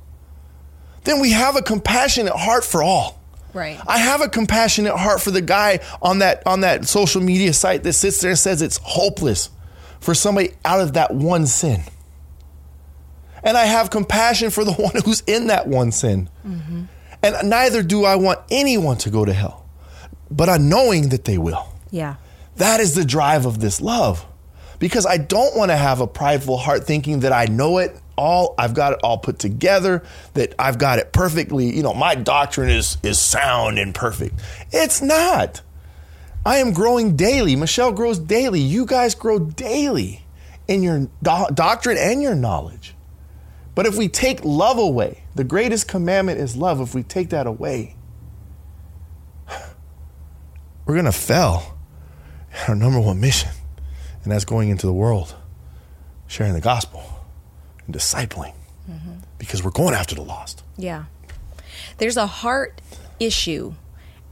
then 1.04 1.19
we 1.19 1.32
have 1.32 1.56
a 1.56 1.62
compassionate 1.62 2.34
heart 2.34 2.63
for 2.63 2.84
all. 2.84 3.20
Right 3.53 3.79
I 3.87 3.97
have 3.97 4.21
a 4.21 4.29
compassionate 4.29 4.95
heart 4.95 5.21
for 5.21 5.31
the 5.31 5.41
guy 5.41 5.79
on 6.01 6.19
that 6.19 6.45
on 6.45 6.61
that 6.61 6.87
social 6.87 7.21
media 7.21 7.53
site 7.53 7.83
that 7.83 7.93
sits 7.93 8.21
there 8.21 8.31
and 8.31 8.39
says 8.39 8.61
it's 8.61 8.79
hopeless 8.83 9.49
for 10.01 10.13
somebody 10.13 10.51
out 10.65 10.81
of 10.81 10.93
that 10.93 11.13
one 11.13 11.47
sin. 11.47 11.83
And 13.43 13.57
I 13.57 13.65
have 13.65 13.89
compassion 13.89 14.49
for 14.49 14.63
the 14.63 14.73
one 14.73 14.93
who's 15.05 15.21
in 15.21 15.47
that 15.47 15.67
one 15.67 15.91
sin. 15.91 16.29
Mm-hmm. 16.45 16.83
And 17.23 17.49
neither 17.49 17.83
do 17.83 18.03
I 18.03 18.15
want 18.15 18.39
anyone 18.49 18.97
to 18.97 19.09
go 19.09 19.23
to 19.25 19.33
hell, 19.33 19.69
but 20.29 20.49
I'm 20.49 20.69
knowing 20.69 21.09
that 21.09 21.25
they 21.25 21.37
will. 21.37 21.67
yeah 21.91 22.15
That 22.57 22.79
is 22.79 22.95
the 22.95 23.05
drive 23.05 23.45
of 23.45 23.59
this 23.59 23.79
love. 23.79 24.25
Because 24.79 25.05
I 25.05 25.17
don't 25.17 25.55
want 25.55 25.69
to 25.69 25.77
have 25.77 26.01
a 26.01 26.07
prideful 26.07 26.57
heart 26.57 26.85
thinking 26.85 27.19
that 27.19 27.31
I 27.31 27.45
know 27.45 27.77
it 27.77 27.95
all, 28.17 28.56
I've 28.58 28.74
got 28.74 28.93
it 28.93 29.00
all 29.04 29.17
put 29.17 29.39
together, 29.39 30.04
that 30.34 30.54
I've 30.60 30.78
got 30.78 31.00
it 31.00 31.12
perfectly, 31.12 31.76
you 31.76 31.84
know, 31.84 31.93
my 31.93 32.15
doctrine 32.15 32.69
is 32.69 32.97
is 33.04 33.19
sound 33.19 33.80
and 33.80 33.93
perfect. 33.93 34.39
It's 34.71 35.02
not. 35.02 35.62
I 36.45 36.58
am 36.58 36.74
growing 36.74 37.15
daily. 37.15 37.56
Michelle 37.56 37.91
grows 37.91 38.17
daily. 38.17 38.60
You 38.60 38.86
guys 38.86 39.13
grow 39.13 39.39
daily 39.39 40.24
in 40.67 40.82
your 40.82 41.10
do- 41.21 41.47
doctrine 41.54 41.97
and 41.97 42.21
your 42.21 42.36
knowledge. 42.36 42.95
But 43.76 43.86
if 43.86 43.95
we 43.95 44.08
take 44.08 44.43
love 44.43 44.78
away, 44.78 45.24
the 45.36 45.43
greatest 45.43 45.88
commandment 45.88 46.39
is 46.39 46.56
love. 46.56 46.82
If 46.82 46.95
we 46.95 47.04
take 47.04 47.30
that 47.30 47.47
away, 47.47 47.95
we're 50.86 50.95
going 50.95 51.06
to 51.06 51.12
fail 51.12 51.78
our 52.67 52.76
number 52.76 53.00
one 53.00 53.19
mission, 53.19 53.52
and 54.24 54.32
that's 54.32 54.45
going 54.45 54.69
into 54.69 54.88
the 54.88 54.93
world, 54.93 55.36
sharing 56.28 56.54
the 56.54 56.62
gospel 56.62 57.11
and 57.85 57.95
discipling, 57.95 58.53
because 59.37 59.63
we're 59.63 59.71
going 59.71 59.93
after 59.93 60.15
the 60.15 60.21
lost. 60.21 60.63
Yeah. 60.77 61.05
There's 61.97 62.17
a 62.17 62.27
heart 62.27 62.81
issue, 63.19 63.73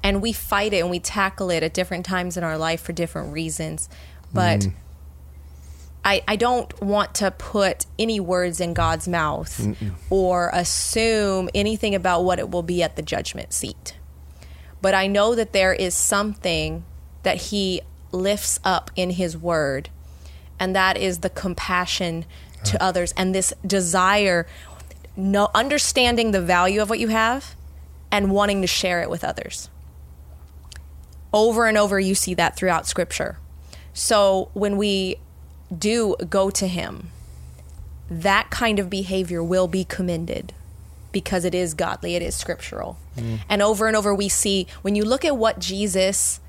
and 0.03 0.21
we 0.21 0.33
fight 0.33 0.73
it 0.73 0.79
and 0.79 0.89
we 0.89 0.99
tackle 0.99 1.49
it 1.49 1.63
at 1.63 1.73
different 1.73 2.05
times 2.05 2.37
in 2.37 2.43
our 2.43 2.57
life 2.57 2.81
for 2.81 2.93
different 2.93 3.33
reasons. 3.33 3.89
But 4.33 4.61
mm. 4.61 4.73
I, 6.03 6.21
I 6.27 6.35
don't 6.35 6.81
want 6.81 7.15
to 7.15 7.31
put 7.31 7.85
any 7.97 8.19
words 8.19 8.61
in 8.61 8.73
God's 8.73 9.07
mouth 9.07 9.75
or 10.09 10.49
assume 10.53 11.49
anything 11.53 11.93
about 11.93 12.23
what 12.23 12.39
it 12.39 12.49
will 12.49 12.63
be 12.63 12.81
at 12.81 12.95
the 12.95 13.01
judgment 13.01 13.53
seat. 13.53 13.95
But 14.81 14.93
I 14.93 15.07
know 15.07 15.35
that 15.35 15.51
there 15.51 15.73
is 15.73 15.93
something 15.93 16.85
that 17.23 17.37
He 17.37 17.81
lifts 18.11 18.59
up 18.63 18.91
in 18.95 19.11
his 19.11 19.37
word, 19.37 19.89
and 20.59 20.75
that 20.75 20.97
is 20.97 21.19
the 21.19 21.29
compassion 21.29 22.25
to 22.65 22.77
uh-huh. 22.77 22.89
others 22.89 23.13
and 23.17 23.33
this 23.33 23.53
desire, 23.65 24.47
no 25.15 25.49
understanding 25.53 26.31
the 26.31 26.41
value 26.41 26.81
of 26.81 26.89
what 26.89 26.99
you 26.99 27.09
have 27.09 27.55
and 28.11 28.31
wanting 28.31 28.61
to 28.61 28.67
share 28.67 29.01
it 29.01 29.09
with 29.09 29.23
others. 29.23 29.69
Over 31.31 31.67
and 31.67 31.77
over, 31.77 31.99
you 31.99 32.15
see 32.15 32.33
that 32.33 32.55
throughout 32.55 32.87
Scripture. 32.87 33.37
So 33.93 34.49
when 34.53 34.77
we 34.77 35.17
do 35.75 36.15
go 36.29 36.49
to 36.49 36.67
Him, 36.67 37.11
that 38.09 38.49
kind 38.49 38.79
of 38.79 38.89
behavior 38.89 39.43
will 39.43 39.67
be 39.67 39.83
commended 39.83 40.53
because 41.11 41.45
it 41.45 41.55
is 41.55 41.73
godly, 41.73 42.15
it 42.15 42.21
is 42.21 42.35
scriptural. 42.35 42.97
Mm. 43.15 43.39
And 43.49 43.61
over 43.61 43.87
and 43.87 43.95
over, 43.95 44.13
we 44.13 44.29
see 44.29 44.67
when 44.81 44.95
you 44.95 45.03
look 45.03 45.25
at 45.25 45.37
what 45.37 45.59
Jesus. 45.59 46.39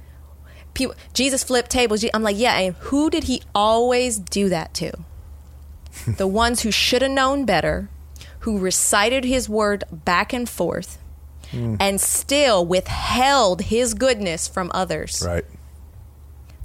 People, 0.73 0.95
Jesus 1.13 1.43
flipped 1.43 1.71
tables. 1.71 2.05
I'm 2.15 2.23
like, 2.23 2.39
yeah, 2.39 2.57
and 2.59 2.75
who 2.77 3.11
did 3.11 3.25
he 3.25 3.43
always 3.55 4.19
do 4.19 4.49
that 4.51 4.73
to? 4.75 4.93
the 6.07 6.27
ones 6.27 6.63
who 6.63 6.71
should 6.71 7.03
have 7.03 7.11
known 7.11 7.45
better, 7.45 7.89
who 8.41 8.59
recited 8.59 9.25
his 9.25 9.49
word 9.49 9.85
back 9.91 10.33
and 10.33 10.49
forth, 10.49 10.99
hmm. 11.51 11.77
and 11.81 12.01
still 12.01 12.65
withheld 12.65 13.63
his 13.63 13.95
goodness 13.95 14.49
from 14.49 14.71
others. 14.73 15.23
Right. 15.27 15.45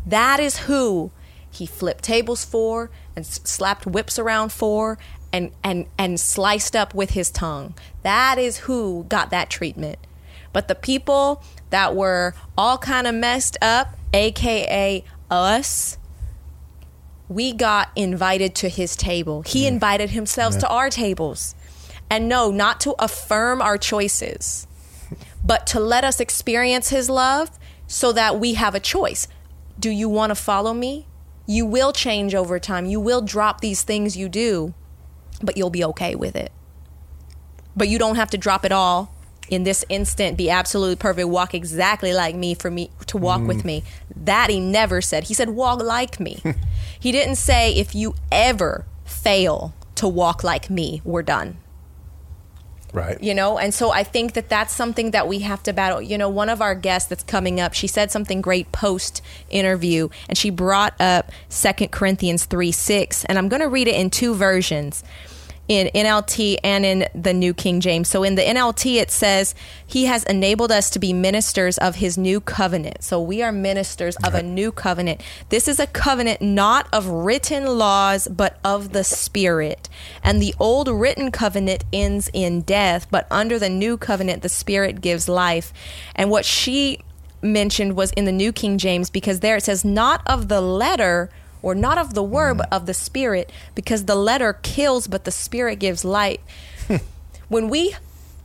That 0.06 0.40
is 0.40 0.60
who 0.60 1.12
he 1.50 1.66
flipped 1.66 2.04
tables 2.04 2.46
for 2.46 2.92
and 3.16 3.26
slapped 3.26 3.86
whips 3.86 4.20
around 4.20 4.52
for 4.52 4.98
and, 5.32 5.52
and, 5.64 5.88
and 5.98 6.20
sliced 6.20 6.76
up 6.76 6.94
with 6.94 7.12
his 7.12 7.32
tongue. 7.32 7.74
That 8.04 8.38
is 8.38 8.58
who 8.60 9.06
got 9.10 9.32
that 9.32 9.50
treatment. 9.50 10.00
But 10.54 10.68
the 10.68 10.76
people 10.76 11.44
that 11.70 11.96
were 11.96 12.34
all 12.58 12.78
kind 12.78 13.08
of 13.08 13.16
messed 13.16 13.58
up, 13.62 13.98
aka 14.14 15.04
us, 15.30 15.98
we 17.28 17.54
got 17.54 17.90
invited 17.96 18.56
to 18.56 18.70
his 18.70 18.96
table. 18.96 19.42
He 19.42 19.66
invited 19.68 20.12
himself 20.12 20.58
to 20.60 20.68
our 20.68 20.90
tables. 20.90 21.56
And 22.10 22.30
no, 22.30 22.52
not 22.52 22.80
to 22.82 22.94
affirm 23.00 23.62
our 23.62 23.78
choices, 23.78 24.68
but 25.44 25.66
to 25.68 25.80
let 25.80 26.04
us 26.04 26.20
experience 26.20 26.90
his 26.90 27.10
love 27.10 27.50
so 27.88 28.12
that 28.12 28.40
we 28.40 28.54
have 28.54 28.76
a 28.76 28.80
choice. 28.80 29.28
Do 29.80 29.90
you 29.90 30.08
want 30.08 30.30
to 30.30 30.36
follow 30.36 30.74
me? 30.74 31.08
You 31.48 31.66
will 31.66 31.92
change 31.92 32.36
over 32.36 32.60
time. 32.60 32.86
You 32.86 33.00
will 33.00 33.22
drop 33.22 33.62
these 33.62 33.82
things 33.82 34.16
you 34.16 34.30
do, 34.30 34.74
but 35.42 35.58
you'll 35.58 35.70
be 35.70 35.84
okay 35.86 36.16
with 36.16 36.36
it. 36.36 36.52
But 37.76 37.90
you 37.90 37.98
don't 37.98 38.16
have 38.16 38.30
to 38.32 38.38
drop 38.38 38.66
it 38.66 38.72
all 38.72 39.15
in 39.50 39.64
this 39.64 39.86
instant, 39.90 40.38
be 40.38 40.50
absolutely 40.50 40.96
perfect, 40.96 41.28
walk 41.28 41.54
exactly 41.54 42.14
like 42.14 42.36
me 42.36 42.54
for 42.54 42.72
me 42.72 42.90
to 43.08 43.18
walk 43.18 43.42
with 43.42 43.62
mm. 43.62 43.66
me. 43.66 43.84
That 44.16 44.50
he 44.50 44.60
never 44.60 45.02
said. 45.02 45.26
He 45.26 45.34
said, 45.34 45.50
walk 45.50 45.82
like 45.82 46.20
me. 46.20 46.42
he 47.00 47.12
didn't 47.12 47.36
say, 47.36 47.74
if 47.74 47.96
you 47.96 48.16
ever 48.32 48.86
fail 49.06 49.74
to 49.96 50.08
walk 50.08 50.44
like 50.44 50.70
me, 50.70 51.02
we're 51.04 51.24
done 51.24 51.58
Right. 52.96 53.22
you 53.22 53.34
know 53.34 53.58
and 53.58 53.74
so 53.74 53.92
i 53.92 54.06
think 54.06 54.36
that 54.36 54.48
that's 54.48 54.74
something 54.74 55.12
that 55.12 55.28
we 55.28 55.40
have 55.40 55.62
to 55.64 55.74
battle 55.74 56.02
you 56.02 56.18
know 56.18 56.30
one 56.30 56.48
of 56.48 56.62
our 56.62 56.74
guests 56.76 57.10
that's 57.10 57.24
coming 57.24 57.60
up 57.60 57.74
she 57.74 57.88
said 57.88 58.10
something 58.10 58.40
great 58.40 58.72
post 58.72 59.22
interview 59.50 60.08
and 60.30 60.38
she 60.38 60.50
brought 60.50 60.94
up 61.02 61.30
Second 61.50 61.92
corinthians 61.92 62.46
3 62.46 62.72
6 62.72 63.26
and 63.26 63.38
i'm 63.38 63.50
going 63.50 63.62
to 63.62 63.68
read 63.68 63.90
it 63.90 63.96
in 63.96 64.10
two 64.10 64.34
versions 64.34 65.04
in 65.68 65.88
NLT 65.96 66.58
and 66.64 66.86
in 66.86 67.08
the 67.16 67.34
New 67.34 67.54
King 67.54 67.80
James. 67.80 68.08
So 68.08 68.24
in 68.24 68.36
the 68.36 68.44
NLT, 68.44 68.96
it 68.96 69.10
says, 69.10 69.56
He 69.86 70.06
has 70.06 70.24
enabled 70.26 70.72
us 70.72 70.90
to 70.92 71.00
be 71.00 71.14
ministers 71.14 71.78
of 71.78 71.96
His 71.96 72.18
new 72.18 72.40
covenant. 72.40 73.04
So 73.04 73.22
we 73.22 73.42
are 73.42 73.52
ministers 73.52 74.16
of 74.18 74.36
a 74.36 74.44
new 74.44 74.72
covenant. 74.72 75.22
This 75.50 75.68
is 75.68 75.80
a 75.80 75.88
covenant 75.88 76.42
not 76.42 76.88
of 76.94 77.08
written 77.08 77.66
laws, 77.78 78.28
but 78.28 78.60
of 78.64 78.92
the 78.92 79.04
Spirit. 79.04 79.90
And 80.24 80.42
the 80.42 80.54
old 80.60 80.88
written 80.88 81.32
covenant 81.32 81.84
ends 81.92 82.30
in 82.34 82.62
death, 82.62 83.08
but 83.10 83.28
under 83.32 83.58
the 83.58 83.70
new 83.70 83.98
covenant, 83.98 84.44
the 84.44 84.50
Spirit 84.50 85.02
gives 85.02 85.28
life. 85.28 85.74
And 86.16 86.30
what 86.30 86.46
she 86.46 87.00
mentioned 87.42 87.96
was 87.96 88.12
in 88.12 88.26
the 88.26 88.32
New 88.32 88.52
King 88.52 88.78
James, 88.78 89.10
because 89.10 89.40
there 89.40 89.56
it 89.56 89.64
says, 89.64 89.84
Not 89.84 90.22
of 90.28 90.48
the 90.48 90.62
letter 90.62 91.30
or 91.66 91.74
not 91.74 91.98
of 91.98 92.14
the 92.14 92.22
word, 92.22 92.54
mm. 92.54 92.58
but 92.60 92.72
of 92.72 92.86
the 92.86 92.94
spirit, 92.94 93.52
because 93.74 94.06
the 94.06 94.16
letter 94.16 94.54
kills, 94.54 95.08
but 95.08 95.24
the 95.24 95.32
spirit 95.32 95.80
gives 95.80 96.06
light. 96.06 96.40
Hmm. 96.88 96.98
when 97.50 97.70
we 97.70 97.96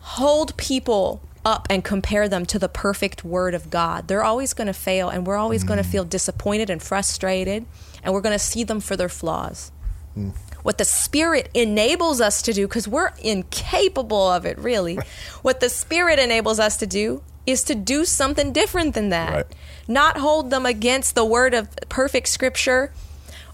hold 0.01 0.57
people 0.57 1.21
up 1.45 1.67
and 1.69 1.85
compare 1.85 2.31
them 2.31 2.47
to 2.47 2.59
the 2.59 2.69
perfect 2.69 3.23
word 3.23 3.53
of 3.53 3.69
God, 3.69 4.09
they're 4.09 4.25
always 4.25 4.55
going 4.55 4.69
to 4.69 4.73
fail, 4.73 5.11
and 5.11 5.27
we're 5.27 5.37
always 5.37 5.65
going 5.65 5.77
to 5.77 5.87
mm. 5.87 5.93
feel 5.93 6.05
disappointed 6.05 6.71
and 6.71 6.83
frustrated, 6.83 7.67
and 8.03 8.15
we're 8.15 8.23
going 8.23 8.35
to 8.35 8.39
see 8.39 8.65
them 8.65 8.81
for 8.81 8.97
their 8.97 9.11
flaws. 9.11 9.71
Hmm. 10.15 10.31
What 10.63 10.79
the 10.79 10.87
Spirit 10.87 11.51
enables 11.53 12.23
us 12.23 12.41
to 12.41 12.55
do, 12.55 12.67
because 12.67 12.89
we're 12.89 13.13
incapable 13.23 14.31
of 14.31 14.47
it, 14.47 14.57
really. 14.57 14.99
what 15.43 15.61
the 15.61 15.69
Spirit 15.69 16.19
enables 16.19 16.59
us 16.59 16.79
to 16.79 16.87
do 16.87 17.23
is 17.45 17.65
to 17.65 17.75
do 17.75 18.07
something 18.07 18.51
different 18.53 18.95
than 18.95 19.11
that. 19.11 19.35
Right. 19.35 19.47
Not 19.87 20.17
hold 20.17 20.49
them 20.49 20.65
against 20.65 21.15
the 21.15 21.25
word 21.25 21.53
of 21.53 21.69
perfect 21.91 22.29
Scripture 22.29 22.93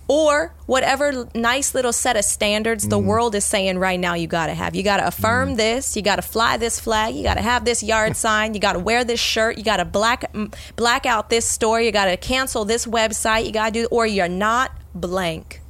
or 0.09 0.55
whatever 0.67 1.29
nice 1.35 1.75
little 1.75 1.93
set 1.93 2.17
of 2.17 2.25
standards 2.25 2.87
the 2.87 2.99
world 2.99 3.35
is 3.35 3.45
saying 3.45 3.79
right 3.79 3.99
now 3.99 4.15
you 4.15 4.27
got 4.27 4.47
to 4.47 4.55
have. 4.55 4.75
You 4.75 4.83
got 4.83 4.99
to 4.99 5.07
affirm 5.07 5.57
this, 5.57 5.97
you 5.97 6.03
got 6.03 6.17
to 6.17 6.23
fly 6.23 6.57
this 6.57 6.79
flag, 6.79 7.15
you 7.15 7.23
got 7.23 7.35
to 7.35 7.43
have 7.43 7.65
this 7.65 7.83
yard 7.83 8.17
sign, 8.27 8.55
you 8.55 8.61
got 8.61 8.75
to 8.75 8.79
wear 8.79 9.05
this 9.05 9.21
shirt, 9.21 9.59
you 9.59 9.65
got 9.65 9.79
to 9.79 9.85
black 9.85 10.33
mm, 10.33 10.55
black 10.77 11.07
out 11.07 11.31
this 11.31 11.47
store, 11.47 11.81
you 11.81 11.91
got 11.91 12.07
to 12.07 12.17
cancel 12.17 12.65
this 12.65 12.87
website, 12.87 13.47
you 13.47 13.53
got 13.53 13.73
to 13.75 13.81
do 13.83 13.89
or 13.91 14.07
you're 14.07 14.29
not 14.29 14.73
blank. 14.95 15.61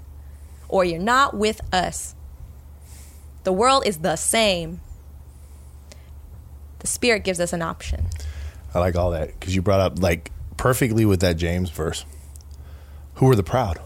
Or 0.69 0.85
you're 0.85 0.99
not 0.99 1.37
with 1.37 1.61
us. 1.73 2.15
The 3.45 3.53
world 3.53 3.87
is 3.87 3.99
the 3.99 4.17
same. 4.17 4.81
The 6.81 6.89
spirit 6.89 7.23
gives 7.23 7.39
us 7.39 7.53
an 7.53 7.63
option. 7.63 8.07
I 8.75 8.81
like 8.81 8.97
all 8.97 9.13
that 9.13 9.39
because 9.39 9.55
you 9.55 9.63
brought 9.63 9.81
up 9.81 10.03
like 10.03 10.33
perfectly 10.57 11.05
with 11.05 11.21
that 11.21 11.37
James 11.37 11.71
verse. 11.71 12.05
Who 13.15 13.31
are 13.31 13.37
the 13.37 13.43
proud? 13.43 13.81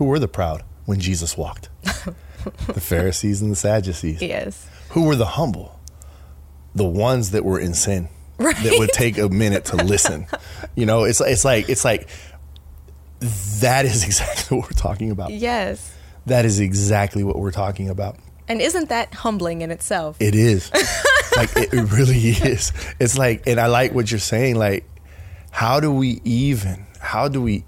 Who 0.00 0.06
were 0.06 0.18
the 0.18 0.28
proud 0.28 0.62
when 0.86 0.98
Jesus 0.98 1.36
walked? 1.36 1.68
the 1.82 2.80
Pharisees 2.80 3.42
and 3.42 3.52
the 3.52 3.56
Sadducees. 3.56 4.22
Yes. 4.22 4.66
Who 4.92 5.04
were 5.04 5.14
the 5.14 5.26
humble? 5.26 5.78
The 6.74 6.86
ones 6.86 7.32
that 7.32 7.44
were 7.44 7.60
in 7.60 7.74
sin. 7.74 8.08
That 8.38 8.76
would 8.78 8.88
take 8.94 9.18
a 9.18 9.28
minute 9.28 9.66
to 9.66 9.76
listen. 9.76 10.26
You 10.74 10.86
know, 10.86 11.04
it's 11.04 11.20
it's 11.20 11.44
like 11.44 11.68
it's 11.68 11.84
like 11.84 12.08
that 13.60 13.84
is 13.84 14.04
exactly 14.06 14.56
what 14.56 14.70
we're 14.70 14.76
talking 14.76 15.10
about. 15.10 15.32
Yes. 15.32 15.94
That 16.24 16.46
is 16.46 16.60
exactly 16.60 17.22
what 17.22 17.38
we're 17.38 17.50
talking 17.50 17.90
about. 17.90 18.16
And 18.48 18.62
isn't 18.62 18.88
that 18.88 19.12
humbling 19.12 19.60
in 19.60 19.70
itself? 19.70 20.16
It 20.18 20.34
is. 20.34 20.70
like 21.36 21.54
it, 21.56 21.74
it 21.74 21.92
really 21.92 22.16
is. 22.16 22.72
It's 22.98 23.18
like 23.18 23.46
and 23.46 23.60
I 23.60 23.66
like 23.66 23.92
what 23.92 24.10
you're 24.10 24.20
saying 24.20 24.56
like 24.56 24.88
how 25.50 25.78
do 25.80 25.92
we 25.92 26.22
even 26.24 26.86
how 27.00 27.28
do 27.28 27.42
we 27.42 27.64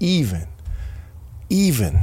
even 0.00 0.48
even 1.48 2.00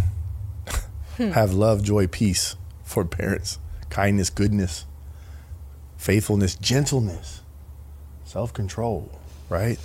hmm. 1.17 1.31
have 1.31 1.53
love, 1.53 1.83
joy, 1.83 2.07
peace, 2.07 2.55
for 2.83 3.05
parents, 3.05 3.59
kindness, 3.89 4.29
goodness, 4.29 4.85
faithfulness, 5.97 6.55
gentleness, 6.55 7.41
self-control, 8.25 9.09
right? 9.49 9.79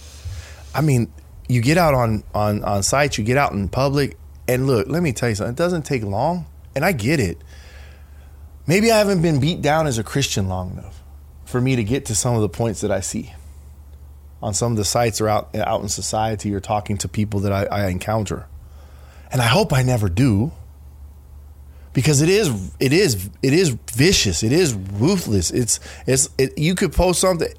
I 0.74 0.80
mean, 0.80 1.12
you 1.48 1.62
get 1.62 1.78
out 1.78 1.94
on 1.94 2.22
on 2.34 2.62
on 2.64 2.82
sites, 2.82 3.18
you 3.18 3.24
get 3.24 3.36
out 3.36 3.52
in 3.52 3.68
public, 3.68 4.18
and 4.46 4.66
look, 4.66 4.88
let 4.88 5.02
me 5.02 5.12
tell 5.12 5.28
you 5.28 5.34
something. 5.34 5.52
It 5.52 5.56
doesn't 5.56 5.82
take 5.82 6.02
long, 6.02 6.46
and 6.74 6.84
I 6.84 6.92
get 6.92 7.20
it. 7.20 7.38
Maybe 8.66 8.92
I 8.92 8.98
haven't 8.98 9.22
been 9.22 9.40
beat 9.40 9.62
down 9.62 9.86
as 9.86 9.96
a 9.96 10.04
Christian 10.04 10.48
long 10.48 10.72
enough 10.72 11.02
for 11.46 11.60
me 11.60 11.76
to 11.76 11.84
get 11.84 12.04
to 12.06 12.14
some 12.14 12.34
of 12.34 12.42
the 12.42 12.48
points 12.50 12.82
that 12.82 12.90
I 12.90 13.00
see 13.00 13.32
on 14.42 14.52
some 14.52 14.72
of 14.72 14.76
the 14.76 14.84
sites 14.84 15.20
or 15.20 15.28
out 15.28 15.54
out 15.56 15.80
in 15.80 15.88
society 15.88 16.54
or 16.54 16.60
talking 16.60 16.98
to 16.98 17.08
people 17.08 17.40
that 17.40 17.52
I, 17.52 17.64
I 17.64 17.86
encounter. 17.88 18.46
And 19.30 19.40
I 19.40 19.46
hope 19.46 19.72
I 19.72 19.82
never 19.82 20.08
do. 20.08 20.52
Because 21.92 22.22
it 22.22 22.28
is 22.28 22.72
it 22.78 22.92
is 22.92 23.28
it 23.42 23.52
is 23.52 23.70
vicious. 23.90 24.42
It 24.42 24.52
is 24.52 24.74
ruthless. 24.74 25.50
It's 25.50 25.80
it's 26.06 26.28
it, 26.38 26.56
you 26.56 26.74
could 26.74 26.92
post 26.92 27.20
something. 27.20 27.52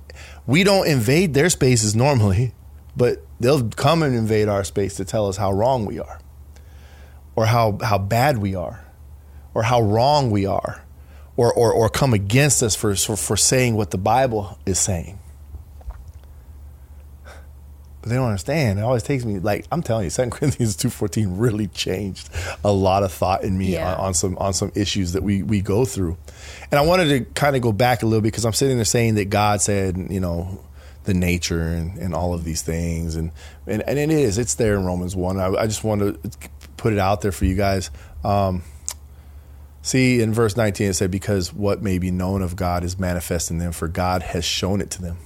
We 0.47 0.63
don't 0.63 0.87
invade 0.87 1.33
their 1.33 1.49
spaces 1.49 1.95
normally, 1.95 2.53
but 2.95 3.25
they'll 3.39 3.67
come 3.69 4.01
and 4.01 4.15
invade 4.15 4.47
our 4.47 4.63
space 4.63 4.95
to 4.95 5.05
tell 5.05 5.27
us 5.27 5.35
how 5.35 5.51
wrong 5.51 5.85
we 5.85 5.99
are, 5.99 6.19
or 7.35 7.47
how 7.47 7.79
how 7.81 7.97
bad 7.97 8.37
we 8.37 8.55
are, 8.55 8.85
or 9.53 9.63
how 9.63 9.81
wrong 9.81 10.31
we 10.31 10.45
are, 10.45 10.85
or 11.35 11.53
or, 11.53 11.73
or 11.73 11.89
come 11.89 12.13
against 12.13 12.63
us 12.63 12.75
for, 12.75 12.95
for 12.95 13.17
for 13.17 13.35
saying 13.35 13.75
what 13.75 13.91
the 13.91 13.97
Bible 13.97 14.57
is 14.65 14.79
saying. 14.79 15.19
But 18.01 18.09
they 18.09 18.15
don't 18.15 18.27
understand. 18.27 18.79
It 18.79 18.83
always 18.83 19.03
takes 19.03 19.25
me 19.25 19.39
like 19.39 19.65
I'm 19.71 19.83
telling 19.83 20.05
you, 20.05 20.09
Second 20.09 20.31
Corinthians 20.37 20.75
two 20.75 20.89
fourteen 20.89 21.37
really 21.37 21.67
changed 21.67 22.29
a 22.63 22.71
lot 22.71 23.03
of 23.03 23.11
thought 23.11 23.43
in 23.43 23.57
me 23.57 23.73
Yeah. 23.73 23.93
on, 23.95 23.99
on 24.07 24.13
some 24.13 24.37
on 24.37 24.53
some 24.53 24.71
issues 24.75 25.13
that 25.13 25.23
we 25.23 25.43
we 25.43 25.61
go 25.61 25.83
through. 25.85 26.17
And 26.71 26.79
I 26.79 26.81
wanted 26.81 27.09
to 27.09 27.25
kind 27.33 27.55
of 27.55 27.61
go 27.61 27.71
back 27.73 28.01
a 28.03 28.05
little 28.05 28.21
because 28.21 28.45
I'm 28.45 28.53
sitting 28.53 28.77
there 28.77 28.85
saying 28.85 29.15
that 29.15 29.25
God 29.29 29.61
said, 29.61 29.97
you 30.09 30.19
know, 30.19 30.63
the 31.03 31.13
nature 31.13 31.61
and, 31.61 31.97
and 31.97 32.13
all 32.13 32.33
of 32.33 32.43
these 32.43 32.61
things. 32.61 33.15
And, 33.15 33.31
and, 33.65 33.81
and 33.87 33.97
it 33.97 34.09
is, 34.11 34.37
it's 34.37 34.55
there 34.55 34.75
in 34.75 34.85
Romans 34.85 35.15
1. 35.15 35.39
I, 35.39 35.47
I 35.55 35.65
just 35.65 35.83
want 35.83 36.01
to 36.01 36.29
put 36.77 36.93
it 36.93 36.99
out 36.99 37.21
there 37.21 37.31
for 37.31 37.45
you 37.45 37.55
guys. 37.55 37.89
Um, 38.23 38.61
see, 39.81 40.21
in 40.21 40.33
verse 40.33 40.55
19, 40.55 40.89
it 40.89 40.93
said, 40.93 41.09
Because 41.09 41.51
what 41.53 41.81
may 41.81 41.97
be 41.97 42.11
known 42.11 42.41
of 42.41 42.55
God 42.55 42.83
is 42.83 42.99
manifest 42.99 43.49
in 43.49 43.57
them, 43.57 43.71
for 43.71 43.87
God 43.87 44.21
has 44.21 44.45
shown 44.45 44.81
it 44.81 44.91
to 44.91 45.01
them. 45.01 45.17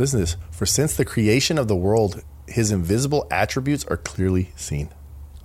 Listen 0.00 0.18
to 0.18 0.24
this. 0.24 0.36
For 0.50 0.64
since 0.64 0.96
the 0.96 1.04
creation 1.04 1.58
of 1.58 1.68
the 1.68 1.76
world, 1.76 2.22
his 2.48 2.72
invisible 2.72 3.26
attributes 3.30 3.84
are 3.84 3.98
clearly 3.98 4.50
seen. 4.56 4.88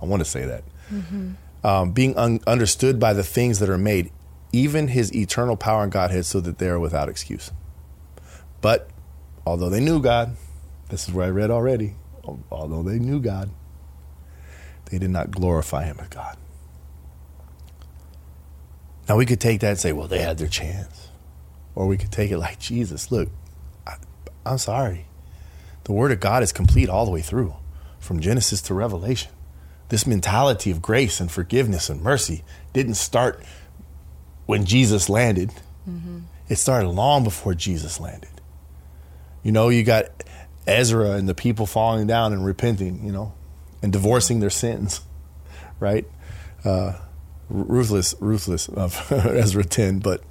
I 0.00 0.06
want 0.06 0.20
to 0.20 0.24
say 0.24 0.46
that. 0.46 0.64
Mm-hmm. 0.90 1.32
Um, 1.62 1.92
being 1.92 2.16
un- 2.16 2.40
understood 2.46 2.98
by 2.98 3.12
the 3.12 3.22
things 3.22 3.58
that 3.58 3.68
are 3.68 3.76
made, 3.76 4.10
even 4.52 4.88
his 4.88 5.14
eternal 5.14 5.58
power 5.58 5.82
and 5.82 5.92
Godhead, 5.92 6.24
so 6.24 6.40
that 6.40 6.56
they 6.56 6.68
are 6.68 6.80
without 6.80 7.10
excuse. 7.10 7.50
But 8.62 8.88
although 9.46 9.68
they 9.68 9.80
knew 9.80 10.00
God, 10.00 10.36
this 10.88 11.06
is 11.06 11.12
where 11.12 11.26
I 11.26 11.30
read 11.30 11.50
already, 11.50 11.94
although 12.50 12.82
they 12.82 12.98
knew 12.98 13.20
God, 13.20 13.50
they 14.86 14.98
did 14.98 15.10
not 15.10 15.32
glorify 15.32 15.84
him 15.84 15.98
as 16.00 16.08
God. 16.08 16.38
Now 19.06 19.18
we 19.18 19.26
could 19.26 19.40
take 19.40 19.60
that 19.60 19.68
and 19.68 19.78
say, 19.78 19.92
well, 19.92 20.08
they 20.08 20.22
had 20.22 20.38
their 20.38 20.48
chance. 20.48 21.08
Or 21.74 21.86
we 21.86 21.98
could 21.98 22.10
take 22.10 22.30
it 22.30 22.38
like 22.38 22.58
Jesus, 22.58 23.12
look, 23.12 23.28
I'm 24.46 24.58
sorry. 24.58 25.06
The 25.84 25.92
word 25.92 26.12
of 26.12 26.20
God 26.20 26.42
is 26.42 26.52
complete 26.52 26.88
all 26.88 27.04
the 27.04 27.10
way 27.10 27.22
through, 27.22 27.54
from 27.98 28.20
Genesis 28.20 28.60
to 28.62 28.74
Revelation. 28.74 29.32
This 29.88 30.06
mentality 30.06 30.70
of 30.70 30.82
grace 30.82 31.20
and 31.20 31.30
forgiveness 31.30 31.88
and 31.88 32.02
mercy 32.02 32.42
didn't 32.72 32.94
start 32.94 33.42
when 34.46 34.64
Jesus 34.64 35.08
landed. 35.08 35.50
Mm-hmm. 35.88 36.20
It 36.48 36.56
started 36.56 36.88
long 36.88 37.24
before 37.24 37.54
Jesus 37.54 38.00
landed. 38.00 38.30
You 39.42 39.52
know, 39.52 39.68
you 39.68 39.84
got 39.84 40.06
Ezra 40.66 41.12
and 41.12 41.28
the 41.28 41.34
people 41.34 41.66
falling 41.66 42.06
down 42.06 42.32
and 42.32 42.44
repenting, 42.44 43.04
you 43.04 43.12
know, 43.12 43.32
and 43.82 43.92
divorcing 43.92 44.40
their 44.40 44.50
sins, 44.50 45.00
right? 45.80 46.04
Uh, 46.64 46.94
ruthless, 47.48 48.14
ruthless 48.20 48.68
of 48.68 49.10
Ezra 49.12 49.64
10, 49.64 50.00
but 50.00 50.22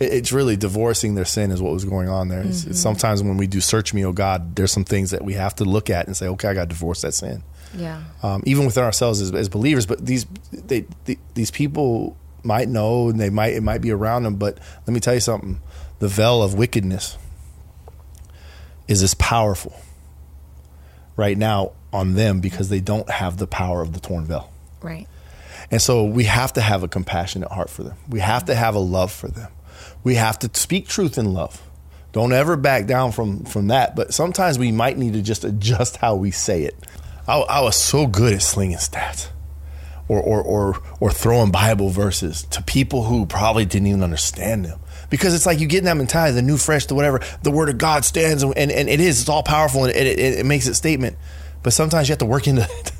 it's 0.00 0.32
really 0.32 0.56
divorcing 0.56 1.14
their 1.14 1.24
sin 1.24 1.50
is 1.50 1.60
what 1.60 1.72
was 1.72 1.84
going 1.84 2.08
on 2.08 2.28
there. 2.28 2.44
Mm-hmm. 2.44 2.72
Sometimes 2.72 3.22
when 3.22 3.36
we 3.36 3.46
do 3.46 3.60
search 3.60 3.92
me, 3.94 4.04
oh 4.04 4.12
God, 4.12 4.56
there's 4.56 4.72
some 4.72 4.84
things 4.84 5.10
that 5.10 5.24
we 5.24 5.34
have 5.34 5.54
to 5.56 5.64
look 5.64 5.90
at 5.90 6.06
and 6.06 6.16
say, 6.16 6.26
okay, 6.28 6.48
I 6.48 6.54
got 6.54 6.62
to 6.62 6.68
divorce 6.68 7.02
that 7.02 7.12
sin. 7.12 7.42
Yeah. 7.76 8.02
Um, 8.22 8.42
even 8.46 8.64
within 8.66 8.84
ourselves 8.84 9.20
as, 9.20 9.32
as, 9.32 9.48
believers, 9.48 9.84
but 9.84 10.04
these 10.04 10.26
they, 10.52 10.86
they, 11.04 11.18
these 11.34 11.50
people 11.50 12.16
might 12.42 12.68
know 12.68 13.10
and 13.10 13.20
they 13.20 13.28
might 13.28 13.52
it 13.52 13.62
might 13.62 13.82
be 13.82 13.90
around 13.90 14.22
them, 14.22 14.36
but 14.36 14.58
let 14.86 14.94
me 14.94 15.00
tell 15.00 15.12
you 15.12 15.20
something: 15.20 15.60
the 15.98 16.08
veil 16.08 16.42
of 16.42 16.54
wickedness 16.54 17.18
is 18.86 19.02
as 19.02 19.12
powerful 19.14 19.78
right 21.14 21.36
now 21.36 21.72
on 21.92 22.14
them 22.14 22.40
because 22.40 22.70
they 22.70 22.80
don't 22.80 23.10
have 23.10 23.36
the 23.36 23.46
power 23.46 23.82
of 23.82 23.92
the 23.92 24.00
torn 24.00 24.24
veil. 24.24 24.50
Right. 24.80 25.06
And 25.70 25.82
so 25.82 26.04
we 26.04 26.24
have 26.24 26.52
to 26.54 26.60
have 26.60 26.82
a 26.82 26.88
compassionate 26.88 27.50
heart 27.50 27.68
for 27.70 27.82
them. 27.82 27.96
We 28.08 28.20
have 28.20 28.46
to 28.46 28.54
have 28.54 28.74
a 28.74 28.78
love 28.78 29.12
for 29.12 29.28
them. 29.28 29.50
We 30.02 30.14
have 30.14 30.38
to 30.40 30.50
speak 30.58 30.88
truth 30.88 31.18
in 31.18 31.34
love. 31.34 31.62
Don't 32.12 32.32
ever 32.32 32.56
back 32.56 32.86
down 32.86 33.12
from 33.12 33.44
from 33.44 33.68
that. 33.68 33.94
But 33.94 34.14
sometimes 34.14 34.58
we 34.58 34.72
might 34.72 34.96
need 34.96 35.12
to 35.12 35.22
just 35.22 35.44
adjust 35.44 35.98
how 35.98 36.14
we 36.14 36.30
say 36.30 36.62
it. 36.62 36.74
I, 37.26 37.38
I 37.38 37.60
was 37.60 37.76
so 37.76 38.06
good 38.06 38.32
at 38.32 38.40
slinging 38.40 38.78
stats, 38.78 39.28
or, 40.08 40.20
or 40.20 40.42
or 40.42 40.82
or 41.00 41.10
throwing 41.10 41.50
Bible 41.52 41.90
verses 41.90 42.44
to 42.44 42.62
people 42.62 43.04
who 43.04 43.26
probably 43.26 43.66
didn't 43.66 43.88
even 43.88 44.02
understand 44.02 44.64
them. 44.64 44.80
Because 45.10 45.34
it's 45.34 45.44
like 45.46 45.60
you 45.60 45.66
get 45.66 45.78
in 45.78 45.84
that 45.84 45.96
mentality, 45.96 46.34
the 46.34 46.42
new 46.42 46.56
fresh, 46.56 46.86
the 46.86 46.94
whatever, 46.94 47.20
the 47.42 47.50
word 47.50 47.68
of 47.68 47.78
God 47.78 48.04
stands, 48.04 48.42
and, 48.42 48.56
and, 48.56 48.70
and 48.70 48.88
it 48.88 49.00
is, 49.00 49.20
it's 49.20 49.28
all 49.28 49.42
powerful, 49.42 49.84
and 49.84 49.94
it, 49.94 50.18
it, 50.18 50.38
it 50.38 50.46
makes 50.46 50.66
it 50.66 50.74
statement. 50.74 51.16
But 51.62 51.72
sometimes 51.72 52.08
you 52.08 52.12
have 52.12 52.18
to 52.18 52.26
work 52.26 52.46
into 52.46 52.62
it. 52.62 52.92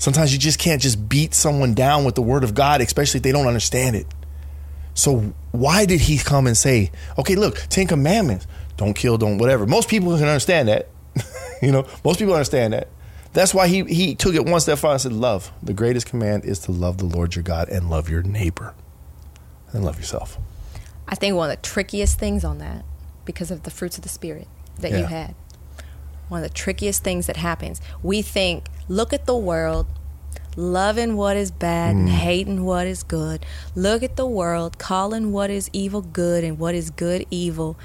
Sometimes 0.00 0.32
you 0.32 0.38
just 0.38 0.58
can't 0.58 0.80
just 0.80 1.10
beat 1.10 1.34
someone 1.34 1.74
down 1.74 2.06
with 2.06 2.14
the 2.14 2.22
word 2.22 2.42
of 2.42 2.54
God, 2.54 2.80
especially 2.80 3.18
if 3.18 3.22
they 3.22 3.32
don't 3.32 3.46
understand 3.46 3.96
it. 3.96 4.06
So 4.94 5.34
why 5.52 5.84
did 5.84 6.00
he 6.00 6.16
come 6.16 6.46
and 6.46 6.56
say, 6.56 6.90
okay, 7.18 7.36
look, 7.36 7.58
Ten 7.68 7.86
Commandments, 7.86 8.46
don't 8.78 8.94
kill, 8.94 9.18
don't 9.18 9.36
whatever. 9.36 9.66
Most 9.66 9.90
people 9.90 10.16
can 10.16 10.26
understand 10.26 10.68
that. 10.68 10.88
you 11.62 11.70
know, 11.70 11.86
most 12.02 12.18
people 12.18 12.32
understand 12.32 12.72
that. 12.72 12.88
That's 13.34 13.52
why 13.52 13.68
he, 13.68 13.84
he 13.84 14.14
took 14.14 14.34
it 14.34 14.46
one 14.46 14.60
step 14.60 14.78
further 14.78 14.94
and 14.94 15.02
said, 15.02 15.12
love. 15.12 15.52
The 15.62 15.74
greatest 15.74 16.06
command 16.06 16.46
is 16.46 16.60
to 16.60 16.72
love 16.72 16.96
the 16.96 17.04
Lord 17.04 17.36
your 17.36 17.42
God 17.42 17.68
and 17.68 17.90
love 17.90 18.08
your 18.08 18.22
neighbor 18.22 18.74
and 19.74 19.84
love 19.84 19.98
yourself. 19.98 20.38
I 21.06 21.14
think 21.14 21.36
one 21.36 21.50
of 21.50 21.56
the 21.56 21.62
trickiest 21.62 22.18
things 22.18 22.42
on 22.42 22.56
that, 22.58 22.86
because 23.26 23.50
of 23.50 23.64
the 23.64 23.70
fruits 23.70 23.98
of 23.98 24.02
the 24.02 24.08
Spirit 24.08 24.48
that 24.78 24.92
yeah. 24.92 24.98
you 25.00 25.04
had, 25.04 25.34
one 26.30 26.42
of 26.42 26.48
the 26.48 26.54
trickiest 26.54 27.02
things 27.02 27.26
that 27.26 27.36
happens, 27.36 27.80
we 28.02 28.22
think, 28.22 28.68
look 28.88 29.12
at 29.12 29.26
the 29.26 29.36
world, 29.36 29.86
loving 30.56 31.16
what 31.16 31.36
is 31.36 31.50
bad 31.50 31.94
mm. 31.94 32.00
and 32.00 32.08
hating 32.08 32.64
what 32.64 32.86
is 32.86 33.02
good. 33.02 33.44
Look 33.74 34.02
at 34.02 34.16
the 34.16 34.26
world, 34.26 34.78
calling 34.78 35.32
what 35.32 35.50
is 35.50 35.68
evil 35.72 36.02
good 36.02 36.44
and 36.44 36.58
what 36.58 36.74
is 36.74 36.90
good 36.90 37.26
evil. 37.30 37.78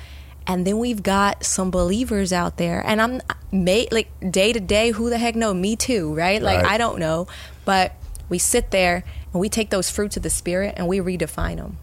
And 0.47 0.65
then 0.65 0.77
we've 0.77 1.01
got 1.01 1.43
some 1.43 1.71
believers 1.71 2.31
out 2.31 2.57
there, 2.57 2.83
and 2.85 3.01
I'm 3.01 3.21
may, 3.51 3.87
like 3.91 4.11
day 4.29 4.53
to 4.53 4.59
day, 4.59 4.91
who 4.91 5.09
the 5.09 5.17
heck 5.17 5.35
know? 5.35 5.55
Me 5.55 5.75
too, 5.75 6.13
right? 6.13 6.39
Like 6.39 6.61
right. 6.61 6.73
I 6.73 6.77
don't 6.77 6.99
know, 6.99 7.27
but 7.65 7.93
we 8.29 8.37
sit 8.37 8.69
there 8.69 9.03
and 9.33 9.41
we 9.41 9.49
take 9.49 9.71
those 9.71 9.89
fruits 9.89 10.17
of 10.17 10.23
the 10.23 10.29
spirit 10.29 10.75
and 10.77 10.87
we 10.87 10.99
redefine 10.99 11.57
them, 11.57 11.77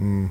mm. 0.00 0.30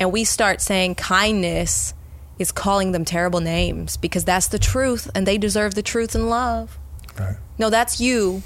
and 0.00 0.12
we 0.12 0.24
start 0.24 0.60
saying 0.60 0.96
kindness 0.96 1.94
is 2.38 2.52
calling 2.52 2.92
them 2.92 3.04
terrible 3.04 3.40
names 3.40 3.96
because 3.96 4.24
that's 4.24 4.48
the 4.48 4.58
truth, 4.58 5.10
and 5.14 5.26
they 5.26 5.38
deserve 5.38 5.74
the 5.74 5.82
truth 5.82 6.14
and 6.14 6.28
love. 6.28 6.78
Right. 7.18 7.36
No, 7.58 7.70
that's 7.70 8.00
you 8.00 8.42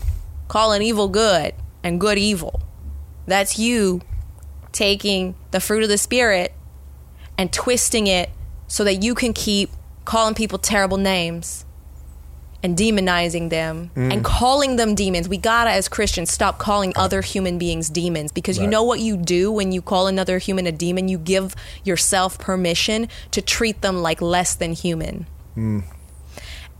calling 0.48 0.82
evil 0.82 1.08
good 1.08 1.54
and 1.82 2.00
good 2.00 2.18
evil. 2.18 2.62
That's 3.26 3.58
you 3.58 4.00
taking 4.72 5.34
the 5.50 5.60
fruit 5.60 5.82
of 5.82 5.88
the 5.88 5.98
spirit 5.98 6.54
and 7.36 7.52
twisting 7.52 8.06
it 8.06 8.30
so 8.66 8.84
that 8.84 9.02
you 9.02 9.14
can 9.14 9.32
keep 9.32 9.70
calling 10.04 10.34
people 10.34 10.58
terrible 10.58 10.96
names 10.96 11.64
and 12.62 12.76
demonizing 12.76 13.50
them 13.50 13.90
mm. 13.96 14.12
and 14.12 14.24
calling 14.24 14.76
them 14.76 14.94
demons. 14.94 15.28
We 15.28 15.36
gotta, 15.36 15.70
as 15.70 15.88
Christians, 15.88 16.30
stop 16.30 16.58
calling 16.58 16.92
other 16.96 17.20
human 17.20 17.58
beings 17.58 17.90
demons 17.90 18.32
because 18.32 18.58
right. 18.58 18.64
you 18.64 18.70
know 18.70 18.82
what 18.82 19.00
you 19.00 19.16
do 19.16 19.50
when 19.50 19.72
you 19.72 19.82
call 19.82 20.06
another 20.06 20.38
human 20.38 20.66
a 20.66 20.72
demon? 20.72 21.08
You 21.08 21.18
give 21.18 21.54
yourself 21.84 22.38
permission 22.38 23.08
to 23.32 23.42
treat 23.42 23.80
them 23.82 24.02
like 24.02 24.20
less 24.22 24.54
than 24.54 24.72
human. 24.72 25.26
Mm. 25.56 25.84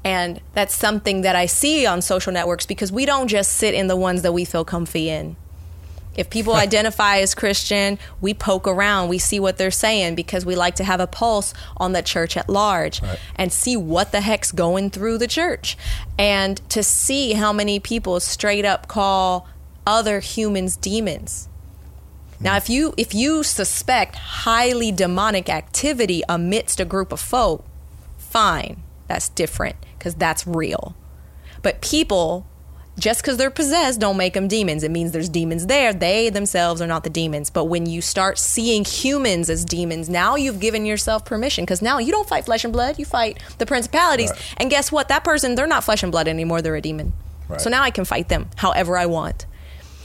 And 0.05 0.41
that's 0.55 0.77
something 0.77 1.23
that 1.23 1.37
I 1.37 1.47
see 1.47 1.87
on 1.87 2.03
social 2.03 2.33
networks 2.33 2.67
because 2.67 2.91
we 2.91 3.07
don't 3.07 3.29
just 3.29 3.53
sit 3.53 3.75
in 3.75 3.87
the 3.87 3.97
ones 3.97 4.23
that 4.23 4.33
we 4.33 4.45
feel 4.45 4.65
comfy 4.65 5.09
in. 5.09 5.37
If 6.15 6.31
people 6.31 6.55
identify 6.67 7.19
as 7.19 7.35
Christian, 7.35 7.99
we 8.21 8.35
poke 8.35 8.67
around, 8.67 9.09
we 9.09 9.19
see 9.19 9.41
what 9.41 9.59
they're 9.59 9.71
saying 9.71 10.15
because 10.15 10.45
we 10.45 10.55
like 10.55 10.75
to 10.77 10.85
have 10.85 11.01
a 11.01 11.07
pulse 11.07 11.55
on 11.77 11.93
the 11.93 12.03
church 12.03 12.37
at 12.37 12.49
large 12.49 13.03
right. 13.03 13.19
and 13.37 13.53
see 13.53 13.77
what 13.77 14.13
the 14.13 14.21
heck's 14.21 14.53
going 14.53 14.91
through 14.91 15.19
the 15.19 15.27
church. 15.27 15.77
And 16.19 16.61
to 16.71 16.83
see 16.83 17.33
how 17.35 17.53
many 17.53 17.81
people 17.81 18.21
straight 18.21 18.65
up 18.65 18.89
call 18.89 19.49
other 19.87 20.21
humans 20.21 20.77
demons. 20.77 21.49
Now, 22.41 22.57
if 22.57 22.69
you 22.69 22.93
if 22.97 23.15
you 23.15 23.45
suspect 23.45 24.17
highly 24.17 24.91
demonic 24.91 25.49
activity 25.49 26.23
amidst 26.29 26.81
a 26.81 26.85
group 26.85 27.13
of 27.13 27.21
folk, 27.21 27.65
fine, 28.19 28.83
that's 29.07 29.29
different 29.29 29.77
because 29.97 30.17
that's 30.17 30.45
real. 30.45 30.97
But 31.63 31.81
people, 31.81 32.47
just 32.99 33.23
because 33.23 33.37
they're 33.37 33.51
possessed, 33.51 34.01
don't 34.01 34.17
make 34.17 34.35
them 34.35 34.49
demons. 34.49 34.83
It 34.83 34.91
means 34.91 35.13
there's 35.13 35.29
demons 35.29 35.67
there. 35.67 35.93
They 35.93 36.29
themselves 36.31 36.81
are 36.83 36.87
not 36.87 37.05
the 37.05 37.11
demons. 37.11 37.51
But 37.51 37.65
when 37.65 37.87
you 37.87 38.01
start 38.01 38.39
seeing 38.39 38.85
humans 38.85 39.49
as 39.49 39.65
demons, 39.65 40.09
now 40.09 40.37
you've 40.37 40.61
given 40.61 40.85
yourself 40.85 41.25
permission 41.25 41.65
because 41.65 41.83
now 41.83 41.99
you 41.99 42.13
don't 42.13 42.29
fight 42.29 42.45
flesh 42.45 42.65
and 42.65 42.73
blood. 42.73 42.99
You 42.99 43.05
fight 43.05 43.43
the 43.59 43.67
principalities. 43.67 44.31
Right. 44.31 44.55
And 44.59 44.71
guess 44.71 44.93
what? 44.93 45.09
That 45.09 45.25
person, 45.25 45.55
they're 45.55 45.67
not 45.67 45.85
flesh 45.85 46.03
and 46.03 46.13
blood 46.13 46.29
anymore. 46.29 46.61
They're 46.61 46.77
a 46.77 46.83
demon. 46.83 47.13
Right. 47.49 47.61
So 47.61 47.71
now 47.71 47.83
I 47.83 47.91
can 47.91 48.05
fight 48.05 48.29
them 48.29 48.49
however 48.57 48.97
I 48.97 49.07
want. 49.07 49.47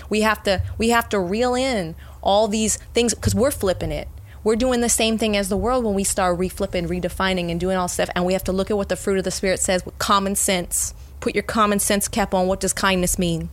We 0.09 0.21
have 0.21 0.41
to 0.43 0.63
we 0.77 0.89
have 0.89 1.09
to 1.09 1.19
reel 1.19 1.55
in 1.55 1.95
all 2.21 2.47
these 2.47 2.77
things 2.93 3.13
because 3.13 3.35
we're 3.35 3.51
flipping 3.51 3.91
it 3.91 4.07
we're 4.47 4.55
doing 4.55 4.79
the 4.79 4.87
same 4.87 5.17
thing 5.17 5.35
as 5.35 5.49
the 5.49 5.57
world 5.57 5.83
when 5.83 5.93
we 5.93 6.05
start 6.05 6.39
reflipping, 6.39 6.87
redefining, 6.87 7.51
and 7.51 7.59
doing 7.59 7.75
all 7.75 7.89
stuff. 7.89 8.09
And 8.15 8.25
we 8.25 8.31
have 8.31 8.45
to 8.45 8.53
look 8.53 8.71
at 8.71 8.77
what 8.77 8.87
the 8.87 8.95
fruit 8.95 9.17
of 9.17 9.25
the 9.25 9.31
Spirit 9.31 9.59
says 9.59 9.85
with 9.85 9.97
common 9.97 10.35
sense. 10.35 10.93
Put 11.19 11.35
your 11.35 11.43
common 11.43 11.79
sense 11.79 12.07
cap 12.07 12.33
on. 12.33 12.47
What 12.47 12.59
does 12.59 12.73
kindness 12.73 13.17
mean? 13.17 13.49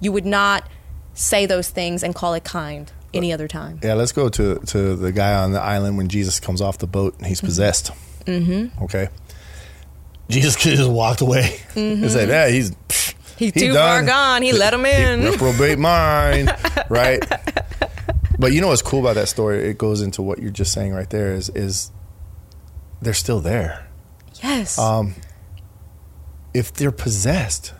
You 0.00 0.12
would 0.12 0.26
not 0.26 0.68
say 1.14 1.46
those 1.46 1.70
things 1.70 2.02
and 2.02 2.14
call 2.14 2.34
it 2.34 2.44
kind 2.44 2.90
any 3.14 3.32
other 3.32 3.48
time. 3.48 3.80
Yeah, 3.82 3.94
let's 3.94 4.12
go 4.12 4.28
to 4.28 4.56
to 4.58 4.96
the 4.96 5.12
guy 5.12 5.34
on 5.34 5.52
the 5.52 5.60
island 5.60 5.96
when 5.96 6.08
Jesus 6.08 6.40
comes 6.40 6.60
off 6.60 6.78
the 6.78 6.86
boat 6.86 7.16
and 7.18 7.26
he's 7.26 7.38
mm-hmm. 7.38 7.46
possessed. 7.46 7.92
Mm-hmm. 8.24 8.84
Okay, 8.84 9.08
Jesus 10.28 10.56
could 10.56 10.72
just 10.76 10.90
walked 10.90 11.20
away 11.20 11.60
mm-hmm. 11.74 12.02
and 12.02 12.10
said, 12.10 12.28
"Yeah, 12.28 12.48
he's." 12.48 12.74
He's 13.38 13.52
he 13.52 13.60
too 13.60 13.74
done. 13.74 13.76
far 13.76 14.02
gone. 14.02 14.40
He 14.40 14.54
let 14.54 14.72
him 14.72 14.86
in. 14.86 15.20
He 15.20 15.28
reprobate 15.28 15.78
mind, 15.78 16.50
right? 16.88 17.22
But 18.38 18.54
you 18.54 18.62
know 18.62 18.68
what's 18.68 18.80
cool 18.80 19.00
about 19.00 19.16
that 19.16 19.28
story? 19.28 19.68
It 19.68 19.76
goes 19.76 20.00
into 20.00 20.22
what 20.22 20.38
you're 20.38 20.50
just 20.50 20.72
saying 20.72 20.94
right 20.94 21.10
there. 21.10 21.34
Is 21.34 21.50
is 21.50 21.90
they're 23.02 23.12
still 23.12 23.40
there. 23.40 23.86
Yes. 24.42 24.78
Um, 24.78 25.14
if 26.56 26.72
they're 26.72 26.90
possessed, 26.92 27.72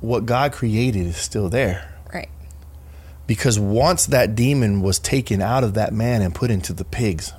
what 0.00 0.24
God 0.26 0.52
created 0.52 1.06
is 1.06 1.16
still 1.16 1.48
there. 1.48 1.94
right. 2.12 2.28
Because 3.26 3.58
once 3.58 4.06
that 4.06 4.34
demon 4.34 4.80
was 4.80 4.98
taken 4.98 5.42
out 5.42 5.64
of 5.64 5.74
that 5.74 5.92
man 5.92 6.22
and 6.22 6.34
put 6.34 6.50
into 6.50 6.72
the 6.72 6.84
pigs, 6.84 7.32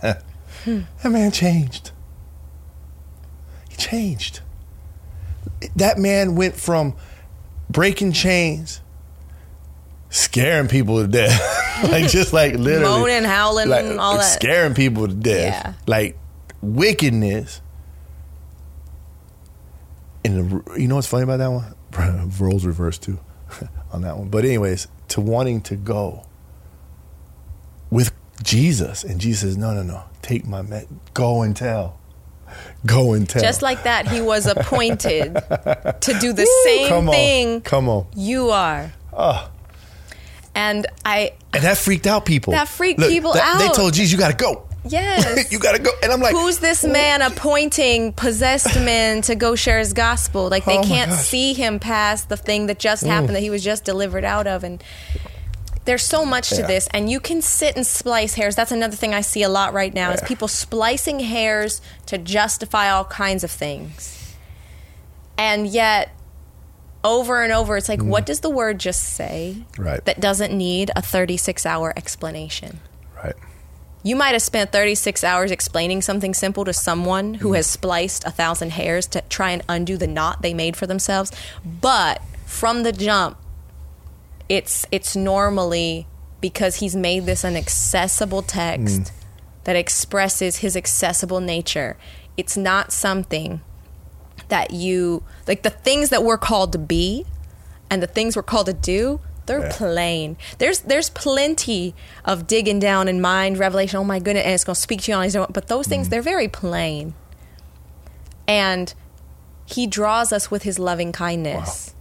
hmm. 0.02 0.80
that 1.02 1.10
man 1.10 1.30
changed. 1.30 1.92
He 3.68 3.76
changed. 3.76 4.40
That 5.76 5.98
man 5.98 6.34
went 6.34 6.54
from 6.56 6.94
breaking 7.70 8.12
chains, 8.12 8.80
scaring 10.10 10.68
people 10.68 11.02
to 11.02 11.06
death, 11.08 11.84
like 11.90 12.08
just 12.10 12.32
like 12.32 12.54
literally 12.54 12.84
Moaning, 12.84 13.24
howling, 13.24 13.68
like, 13.68 13.84
all 13.98 14.16
that. 14.16 14.22
scaring 14.40 14.74
people 14.74 15.06
to 15.08 15.14
death, 15.14 15.62
Yeah. 15.64 15.72
like 15.86 16.18
wickedness. 16.62 17.60
And 20.24 20.62
the, 20.64 20.80
you 20.80 20.88
know 20.88 20.96
what's 20.96 21.06
funny 21.06 21.24
about 21.24 21.38
that 21.38 21.50
one? 21.50 22.32
Roles 22.38 22.64
reversed 22.64 23.02
too 23.02 23.18
on 23.92 24.02
that 24.02 24.16
one. 24.16 24.28
But 24.28 24.44
anyways, 24.44 24.88
to 25.08 25.20
wanting 25.20 25.60
to 25.62 25.76
go 25.76 26.26
with 27.90 28.12
Jesus, 28.42 29.04
and 29.04 29.20
Jesus 29.20 29.40
says, 29.40 29.56
"No, 29.56 29.72
no, 29.72 29.82
no, 29.82 30.04
take 30.22 30.46
my 30.46 30.62
met, 30.62 30.86
go 31.14 31.42
and 31.42 31.56
tell, 31.56 31.98
go 32.86 33.12
and 33.14 33.28
tell." 33.28 33.42
Just 33.42 33.62
like 33.62 33.84
that, 33.84 34.08
he 34.08 34.20
was 34.20 34.46
appointed 34.56 35.34
to 35.34 36.18
do 36.20 36.32
the 36.32 36.42
Woo, 36.42 36.64
same 36.64 36.88
come 36.88 37.08
on, 37.08 37.14
thing 37.14 37.60
Come 37.62 37.88
on, 37.88 38.06
you 38.14 38.50
are. 38.50 38.92
Ah. 39.12 39.50
And 40.54 40.86
I, 41.04 41.32
and 41.54 41.62
that 41.62 41.78
freaked 41.78 42.06
out 42.06 42.26
people. 42.26 42.52
That 42.52 42.68
freaked 42.68 43.00
people 43.00 43.32
They 43.32 43.40
out. 43.40 43.58
They 43.58 43.68
told 43.68 43.94
Jesus, 43.94 44.12
"You 44.12 44.18
got 44.18 44.30
to 44.30 44.36
go. 44.36 44.67
Yes. 44.88 45.50
you 45.52 45.58
got 45.58 45.72
to 45.76 45.78
go." 45.82 45.90
And 46.02 46.12
I'm 46.12 46.20
like, 46.20 46.34
Who's 46.34 46.58
this 46.58 46.84
man 46.84 47.22
appointing 47.22 48.12
possessed 48.12 48.74
men 48.80 49.22
to 49.22 49.34
go 49.34 49.54
share 49.54 49.78
his 49.78 49.92
gospel? 49.92 50.48
Like 50.48 50.64
they 50.64 50.78
Oh 50.78 50.82
can't. 50.82 51.10
Mm. 51.10 51.14
see 51.16 51.54
him 51.54 51.78
past 51.78 52.28
the 52.28 52.36
thing 52.36 52.66
that 52.66 52.78
just 52.78 53.04
happened 53.04 53.34
that 53.36 53.40
he 53.42 53.50
was 53.50 53.62
just 53.64 53.84
delivered 53.84 54.24
out 54.24 54.46
of. 54.46 54.64
And 54.64 54.82
there's 55.84 56.02
so 56.04 56.24
much 56.24 56.50
to 56.50 56.56
Yeah. 56.60 56.66
this. 56.66 56.88
And 56.92 57.10
you 57.10 57.18
can 57.20 57.40
sit 57.40 57.74
and 57.76 57.86
splice 57.86 58.34
hairs. 58.34 58.54
That's 58.56 58.72
another 58.72 58.96
thing 58.96 59.14
I 59.14 59.22
see 59.22 59.42
a 59.42 59.48
lot 59.48 59.72
right 59.72 59.94
now 59.94 60.10
is 60.12 60.20
people 60.22 60.48
splicing 60.48 61.20
hairs 61.20 61.80
to 62.06 62.18
justify 62.18 62.90
all 62.90 63.04
kinds 63.06 63.42
of 63.44 63.50
things. 63.50 64.34
And 65.38 65.66
yet 65.66 66.10
over 67.04 67.42
and 67.42 67.52
over 67.52 67.76
it's 67.76 67.88
like 67.88 68.02
what 68.02 68.26
does 68.26 68.40
the 68.40 68.50
word 68.50 68.78
just 68.80 69.02
say 69.02 69.64
Mm. 69.76 69.84
Right. 69.84 70.04
that 70.04 70.18
doesn't 70.20 70.52
need 70.52 70.90
a 70.96 71.00
36 71.00 71.64
hour 71.64 71.92
explanation? 71.96 72.80
Right. 73.22 73.36
You 74.02 74.14
might 74.16 74.30
have 74.32 74.42
spent 74.42 74.70
36 74.72 75.24
hours 75.24 75.50
explaining 75.50 76.02
something 76.02 76.32
simple 76.32 76.64
to 76.64 76.72
someone 76.72 77.34
who 77.34 77.54
has 77.54 77.66
spliced 77.66 78.24
a 78.24 78.30
thousand 78.30 78.70
hairs 78.72 79.06
to 79.08 79.22
try 79.22 79.50
and 79.50 79.62
undo 79.68 79.96
the 79.96 80.06
knot 80.06 80.40
they 80.42 80.54
made 80.54 80.76
for 80.76 80.86
themselves. 80.86 81.32
But 81.64 82.22
from 82.46 82.84
the 82.84 82.92
jump, 82.92 83.38
it's 84.48 84.86
it's 84.92 85.14
normally 85.16 86.06
because 86.40 86.76
he's 86.76 86.94
made 86.96 87.26
this 87.26 87.44
an 87.44 87.56
accessible 87.56 88.42
text 88.42 89.00
Mm. 89.00 89.10
that 89.64 89.76
expresses 89.76 90.58
his 90.58 90.76
accessible 90.76 91.40
nature. 91.40 91.96
It's 92.36 92.56
not 92.56 92.92
something 92.92 93.60
that 94.48 94.70
you 94.70 95.24
like 95.46 95.62
the 95.64 95.70
things 95.70 96.08
that 96.10 96.22
we're 96.22 96.38
called 96.38 96.72
to 96.72 96.78
be 96.78 97.26
and 97.90 98.02
the 98.02 98.06
things 98.06 98.36
we're 98.36 98.42
called 98.44 98.66
to 98.66 98.72
do 98.72 99.20
they're 99.48 99.60
Yeah. 99.66 99.72
plain 99.72 100.36
there's 100.58 100.78
there's 100.80 101.10
plenty 101.10 101.94
of 102.24 102.46
digging 102.46 102.78
down 102.78 103.08
in 103.08 103.20
mind 103.20 103.58
revelation 103.58 103.98
oh 103.98 104.04
my 104.04 104.20
goodness 104.20 104.44
and 104.44 104.54
it's 104.54 104.62
going 104.64 104.74
to 104.76 104.80
speak 104.80 105.02
to 105.02 105.10
you 105.10 105.16
on 105.16 105.22
these 105.24 105.34
but 105.36 105.66
those 105.66 105.86
Mm. 105.86 105.90
things 105.90 106.08
they're 106.10 106.22
very 106.22 106.46
plain 106.48 107.14
and 108.46 108.94
he 109.66 109.86
draws 109.86 110.32
us 110.32 110.50
with 110.50 110.62
his 110.62 110.78
loving 110.78 111.10
kindness 111.12 111.94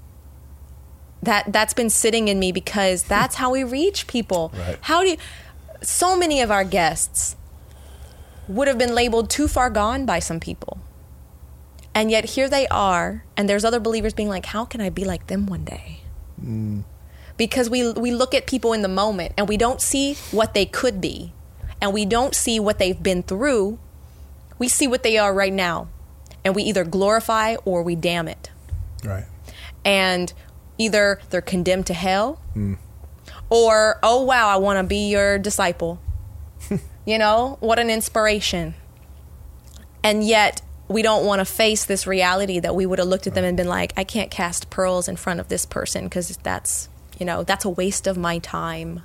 that 1.24 1.52
that's 1.52 1.74
been 1.74 1.90
sitting 1.90 2.28
in 2.28 2.38
me 2.40 2.52
because 2.52 3.04
that's 3.04 3.36
how 3.36 3.52
we 3.52 3.64
reach 3.64 4.06
people 4.08 4.52
Right. 4.58 4.78
how 4.82 5.02
do 5.02 5.10
you 5.10 5.18
so 5.82 6.16
many 6.18 6.42
of 6.42 6.50
our 6.52 6.64
guests 6.64 7.36
would 8.48 8.68
have 8.68 8.78
been 8.78 8.96
labeled 8.96 9.30
too 9.30 9.48
far 9.48 9.70
gone 9.70 10.06
by 10.06 10.20
some 10.20 10.40
people 10.40 10.78
and 11.94 12.12
yet 12.12 12.26
here 12.36 12.48
they 12.48 12.68
are, 12.68 13.24
and 13.36 13.50
there's 13.50 13.66
other 13.66 13.80
believers 13.80 14.14
being 14.14 14.30
like, 14.30 14.46
"How 14.46 14.66
can 14.66 14.82
I 14.82 14.92
be 14.92 15.04
like 15.04 15.26
them 15.28 15.48
one 15.48 15.64
day?" 15.64 16.02
Because 17.38 17.70
we 17.70 17.92
we 17.92 18.12
look 18.12 18.34
at 18.34 18.48
people 18.48 18.74
in 18.74 18.82
the 18.82 18.88
moment 18.88 19.34
and 19.38 19.48
we 19.48 19.58
don't 19.58 19.80
see 19.80 20.16
what 20.32 20.54
they 20.54 20.66
could 20.66 21.00
be, 21.00 21.34
and 21.80 21.94
we 21.94 22.06
don't 22.06 22.34
see 22.34 22.60
what 22.60 22.80
they've 22.80 23.02
been 23.02 23.24
through. 23.24 23.80
We 24.58 24.68
see 24.68 24.88
what 24.88 25.04
they 25.04 25.18
are 25.18 25.34
right 25.34 25.54
now, 25.54 25.88
and 26.44 26.56
we 26.56 26.64
either 26.64 26.84
glorify 26.84 27.56
or 27.64 27.84
we 27.84 27.96
damn 27.96 28.28
it. 28.28 28.50
Right. 29.04 29.26
And 29.86 30.34
either 30.78 31.20
they're 31.30 31.42
condemned 31.42 31.86
to 31.88 31.94
hell, 31.94 32.42
hmm. 32.54 32.76
or 33.50 34.00
oh 34.02 34.24
wow, 34.24 34.50
I 34.50 34.58
want 34.58 34.80
to 34.80 34.84
be 34.84 35.10
your 35.10 35.38
disciple. 35.38 36.00
you 37.06 37.18
know 37.18 37.58
what 37.60 37.78
an 37.78 37.90
inspiration. 37.90 38.74
And 40.04 40.26
yet 40.26 40.62
we 40.88 41.02
don't 41.02 41.26
want 41.26 41.40
to 41.40 41.46
face 41.46 41.86
this 41.86 42.08
reality 42.08 42.60
that 42.60 42.76
we 42.76 42.86
would 42.86 43.00
have 43.00 43.08
looked 43.08 43.28
at 43.28 43.34
them 43.34 43.44
and 43.44 43.58
been 43.58 43.68
like, 43.68 43.94
I 43.98 44.04
can't 44.04 44.32
cast 44.32 44.70
pearls 44.70 45.08
in 45.08 45.16
front 45.16 45.40
of 45.40 45.50
this 45.50 45.66
person 45.66 46.06
because 46.06 46.36
that's, 46.38 46.90
you 47.20 47.26
know, 47.26 47.44
that's 47.44 47.66
a 47.66 47.70
waste 47.70 48.08
of 48.08 48.18
my 48.18 48.40
time. 48.40 49.02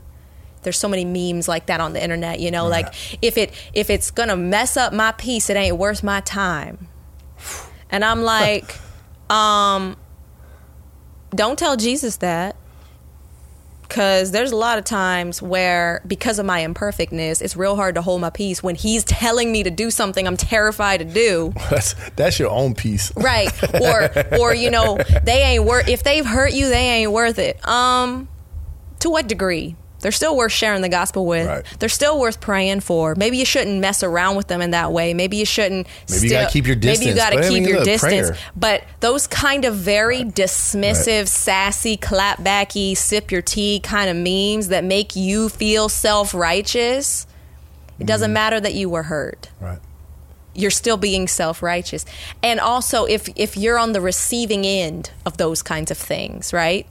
There's 0.63 0.79
so 0.79 0.89
many 0.89 1.05
memes 1.05 1.49
like 1.49 1.67
that 1.67 1.81
on 1.81 1.93
the 1.93 2.03
internet, 2.03 2.39
you 2.39 2.51
know, 2.51 2.69
like 2.69 2.95
if 3.21 3.37
it 3.37 3.53
if 3.75 3.91
it's 3.91 4.11
gonna 4.11 4.37
mess 4.37 4.77
up 4.77 4.93
my 4.93 5.13
peace, 5.13 5.51
it 5.51 5.57
ain't 5.57 5.77
worth 5.77 6.03
my 6.03 6.21
time. 6.21 6.89
And 7.91 8.05
I'm 8.05 8.23
like, 8.23 8.79
um, 9.31 9.97
don't 11.35 11.59
tell 11.59 11.77
Jesus 11.77 12.19
that. 12.19 12.57
Because 13.93 14.31
there's 14.31 14.53
a 14.53 14.57
lot 14.57 14.79
of 14.79 14.85
times 14.85 15.43
where, 15.43 16.01
because 16.07 16.39
of 16.39 16.47
my 16.47 16.61
imperfectness, 16.61 17.43
it's 17.43 17.57
real 17.57 17.77
hard 17.77 17.95
to 17.97 18.03
hold 18.03 18.23
my 18.23 18.31
peace 18.31 18.63
when 18.63 18.75
he's 18.75 19.05
telling 19.05 19.53
me 19.53 19.63
to 19.63 19.71
do 19.71 19.91
something 19.91 20.27
I'm 20.27 20.39
terrified 20.39 21.01
to 21.01 21.05
do. 21.05 21.53
That's 21.71 21.95
that's 22.17 22.39
your 22.39 22.51
own 22.51 22.75
piece. 22.75 23.15
Right. 23.17 23.53
Or 23.81 24.39
or 24.39 24.55
you 24.55 24.71
know, 24.71 24.99
they 25.25 25.43
ain't 25.43 25.65
worth 25.65 25.89
if 25.89 26.03
they've 26.03 26.25
hurt 26.25 26.53
you, 26.53 26.69
they 26.69 26.89
ain't 26.89 27.13
worth 27.13 27.39
it. 27.39 27.67
Um 27.69 28.29
to 29.01 29.11
what 29.11 29.27
degree? 29.27 29.77
They're 30.03 30.13
still 30.13 30.37
worth 30.37 30.53
sharing 30.53 30.83
the 30.83 30.89
gospel 30.91 31.25
with. 31.25 31.47
Right. 31.47 31.65
They're 31.79 31.89
still 31.89 32.21
worth 32.21 32.41
praying 32.41 32.81
for. 32.81 33.15
Maybe 33.15 33.39
you 33.39 33.45
shouldn't 33.47 33.81
mess 33.81 34.03
around 34.03 34.37
with 34.37 34.49
them 34.49 34.61
in 34.61 34.73
that 34.73 34.93
way. 34.93 35.15
Maybe 35.15 35.39
you 35.39 35.47
shouldn't. 35.47 35.87
Maybe 36.11 36.27
you 36.27 36.31
gotta 36.33 36.51
keep 36.53 36.67
your 36.67 36.77
distance. 36.77 36.99
Maybe 37.01 37.11
you 37.11 37.17
got 37.17 37.31
to 37.31 37.49
keep 37.49 37.67
your 37.67 37.85
distance. 37.85 38.29
prayer. 38.31 38.37
But 38.55 38.85
those 39.01 39.27
kind 39.27 39.65
of 39.65 39.75
very 39.77 40.25
dismissive, 40.25 41.21
Right. 41.21 41.29
sassy, 41.29 41.97
clapbacky, 41.97 42.97
sip 42.97 43.31
your 43.33 43.43
tea 43.43 43.81
kind 43.81 44.11
of 44.11 44.17
memes 44.17 44.69
that 44.69 44.85
make 44.85 45.17
you 45.17 45.49
feel 45.49 45.89
self 45.89 46.35
righteous. 46.35 47.27
It 47.99 48.07
doesn't 48.07 48.27
Mm-hmm. 48.29 48.35
matter 48.35 48.61
that 48.61 48.75
you 48.75 48.89
were 48.91 49.05
hurt 49.05 49.49
Right. 49.61 49.79
you're 50.55 50.71
still 50.71 50.97
being 50.97 51.29
self-righteous 51.29 52.05
and 52.43 52.59
also 52.59 53.05
if 53.05 53.29
if 53.37 53.57
you're 53.57 53.79
on 53.79 53.93
the 53.93 54.01
receiving 54.01 54.67
end 54.67 55.11
of 55.25 55.37
those 55.37 55.63
kinds 55.63 55.91
of 55.91 55.97
things 55.97 56.53
right 56.53 56.87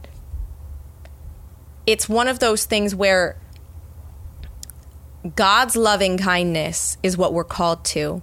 it's 1.85 2.07
one 2.07 2.27
of 2.27 2.39
those 2.39 2.65
things 2.65 2.93
where 2.93 3.37
God's 5.35 5.75
loving 5.75 6.17
kindness 6.17 6.97
is 7.03 7.17
what 7.17 7.33
we're 7.33 7.43
called 7.43 7.83
to 7.85 8.21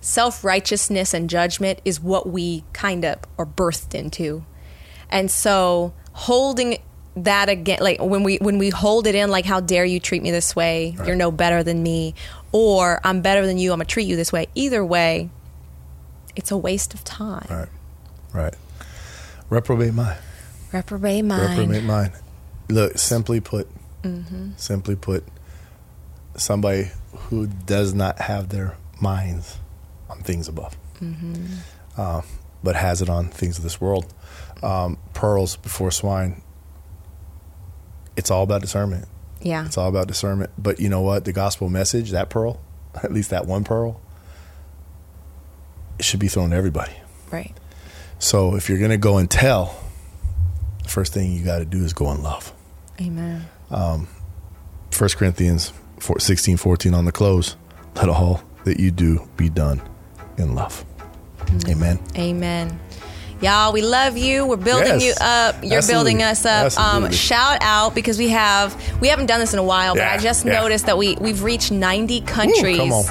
self-righteousness 0.00 1.12
and 1.12 1.28
judgment 1.28 1.80
is 1.84 2.00
what 2.00 2.28
we 2.28 2.62
kind 2.72 3.04
of 3.04 3.18
are 3.36 3.44
birthed 3.46 3.94
into 3.94 4.44
and 5.10 5.28
so 5.30 5.92
holding 6.12 6.78
that 7.16 7.48
again 7.48 7.78
like 7.80 8.00
when 8.00 8.22
we 8.22 8.36
when 8.36 8.58
we 8.58 8.70
hold 8.70 9.08
it 9.08 9.16
in 9.16 9.28
like 9.28 9.44
how 9.44 9.58
dare 9.58 9.84
you 9.84 9.98
treat 9.98 10.22
me 10.22 10.30
this 10.30 10.54
way 10.54 10.96
you're 11.04 11.16
no 11.16 11.32
better 11.32 11.64
than 11.64 11.82
me 11.82 12.14
or 12.52 13.00
i'm 13.02 13.20
better 13.22 13.44
than 13.44 13.58
you 13.58 13.72
i'm 13.72 13.78
gonna 13.78 13.84
treat 13.84 14.06
you 14.06 14.14
this 14.14 14.32
way 14.32 14.46
either 14.54 14.84
way 14.84 15.28
it's 16.36 16.52
a 16.52 16.56
waste 16.56 16.94
of 16.94 17.02
time 17.02 17.46
Right. 17.50 17.68
Right. 18.32 18.54
Reprobate 19.50 19.94
mind. 19.94 20.18
reprobate 20.72 21.24
mind 21.24 21.58
Reprobate 21.58 21.82
mind. 21.82 22.12
Look, 22.68 22.98
simply 22.98 23.40
put, 23.40 23.68
Mm-hmm. 24.02 24.50
simply 24.56 24.94
put, 24.96 25.24
somebody 26.36 26.90
who 27.12 27.46
does 27.48 27.94
not 27.94 28.20
have 28.20 28.48
their 28.50 28.76
minds 29.00 29.56
on 30.08 30.20
things 30.22 30.46
above, 30.48 30.76
Mm-hmm. 31.00 31.46
uh, 31.96 32.22
but 32.62 32.76
has 32.76 33.02
it 33.02 33.08
on 33.08 33.28
things 33.28 33.56
of 33.58 33.64
this 33.64 33.80
world. 33.80 34.12
Um, 34.62 34.98
pearls 35.14 35.56
before 35.56 35.90
swine. 35.90 36.42
It's 38.16 38.30
all 38.30 38.42
about 38.42 38.60
discernment. 38.60 39.06
yeah 39.40 39.64
It's 39.66 39.78
all 39.78 39.88
about 39.88 40.08
discernment. 40.08 40.50
But 40.58 40.80
you 40.80 40.88
know 40.88 41.00
what? 41.02 41.24
The 41.24 41.32
gospel 41.32 41.68
message, 41.68 42.10
that 42.10 42.30
pearl, 42.30 42.60
at 43.02 43.12
least 43.12 43.30
that 43.30 43.46
one 43.46 43.62
pearl, 43.64 44.00
it 45.98 46.04
should 46.04 46.20
be 46.20 46.28
thrown 46.28 46.50
to 46.50 46.56
everybody. 46.56 46.92
right 47.30 47.56
So 48.18 48.54
if 48.56 48.68
you're 48.68 48.78
going 48.78 48.90
to 48.90 48.96
go 48.96 49.18
and 49.18 49.30
tell, 49.30 49.76
the 50.82 50.88
first 50.88 51.12
thing 51.12 51.32
you 51.32 51.44
got 51.44 51.58
to 51.60 51.64
do 51.64 51.84
is 51.84 51.92
go 51.92 52.10
in 52.12 52.22
love. 52.22 52.52
Amen 53.00 53.46
1 53.70 54.06
Corinthians 55.16 55.72
4, 56.00 56.18
16, 56.20 56.56
14 56.56 56.94
on 56.94 57.04
the 57.04 57.12
close. 57.12 57.56
let 57.96 58.08
all 58.08 58.42
that 58.64 58.80
you 58.80 58.90
do 58.90 59.28
be 59.36 59.48
done 59.48 59.80
in 60.36 60.54
love. 60.54 60.84
Amen. 61.68 61.98
Amen. 62.16 62.78
Y'all, 63.40 63.72
we 63.72 63.82
love 63.82 64.16
you. 64.16 64.44
We're 64.46 64.56
building 64.56 65.00
Yes. 65.00 65.04
you 65.04 65.12
up. 65.20 65.54
You're 65.62 65.78
Absolutely. 65.78 66.14
building 66.14 66.22
us 66.22 66.44
up. 66.44 66.76
Um, 66.78 67.10
shout 67.12 67.58
out 67.60 67.94
because 67.94 68.18
we 68.18 68.28
have 68.30 68.74
we 69.00 69.08
haven't 69.08 69.26
done 69.26 69.38
this 69.40 69.52
in 69.52 69.58
a 69.60 69.64
while, 69.64 69.94
but 69.94 70.04
I 70.04 70.18
just 70.18 70.44
yeah. 70.44 70.60
noticed 70.60 70.86
that 70.86 70.98
we 70.98 71.16
we've 71.20 71.42
reached 71.44 71.70
90 71.70 72.20
countries. 72.22 72.80
on. 72.80 73.04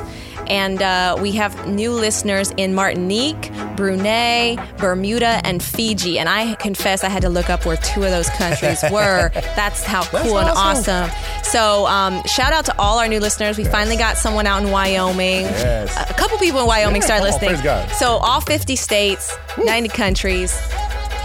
And 0.47 0.81
uh, 0.81 1.17
we 1.21 1.31
have 1.33 1.67
new 1.67 1.91
listeners 1.91 2.51
in 2.57 2.73
Martinique, 2.73 3.51
Brunei, 3.75 4.55
Bermuda, 4.77 5.39
and 5.43 5.61
Fiji. 5.61 6.19
And 6.19 6.27
I 6.29 6.55
confess 6.55 7.03
I 7.03 7.09
had 7.09 7.21
to 7.23 7.29
look 7.29 7.49
up 7.49 7.65
where 7.65 7.77
two 7.77 8.03
of 8.03 8.11
those 8.11 8.29
countries 8.29 8.83
were. 8.91 9.29
That's 9.55 9.83
how 9.83 10.03
cool 10.05 10.37
and 10.39 10.49
awesome. 10.49 11.09
awesome. 11.09 11.43
So, 11.43 11.85
um, 11.87 12.21
shout 12.23 12.53
out 12.53 12.65
to 12.65 12.79
all 12.79 12.99
our 12.99 13.07
new 13.07 13.19
listeners. 13.19 13.57
We 13.57 13.63
finally 13.65 13.97
got 13.97 14.17
someone 14.17 14.47
out 14.47 14.63
in 14.63 14.71
Wyoming. 14.71 15.43
Yes. 15.43 15.95
A 16.09 16.13
couple 16.13 16.37
people 16.37 16.61
in 16.61 16.67
Wyoming 16.67 17.01
Yeah, 17.01 17.05
started 17.05 17.23
listening. 17.25 17.49
praise 17.51 17.61
God. 17.61 17.89
So 17.91 18.17
all 18.17 18.41
50 18.41 18.75
states, 18.75 19.35
90 19.63 19.89
countries. 19.89 20.53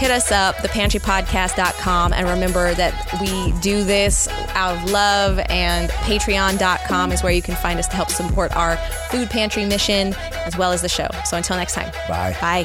Hit 0.02 0.10
us 0.10 0.32
up, 0.32 0.56
thepantrypodcast.com. 0.56 2.12
And 2.12 2.28
remember 2.28 2.74
that 2.74 3.20
we 3.20 3.52
do 3.60 3.84
this 3.84 4.26
out 4.48 4.76
of 4.76 4.90
love, 4.90 5.38
and 5.48 5.90
patreon.com 5.90 7.12
is 7.12 7.22
where 7.22 7.30
you 7.30 7.40
can 7.40 7.54
find 7.54 7.78
us 7.78 7.86
to 7.86 7.94
help 7.94 8.10
support 8.10 8.50
our 8.56 8.76
food 9.12 9.30
pantry 9.30 9.64
mission 9.64 10.12
as 10.44 10.58
well 10.58 10.72
as 10.72 10.82
the 10.82 10.88
show. 10.88 11.06
So 11.24 11.36
until 11.36 11.56
next 11.56 11.74
time. 11.74 11.92
Bye. 12.08 12.36
Bye. 12.40 12.64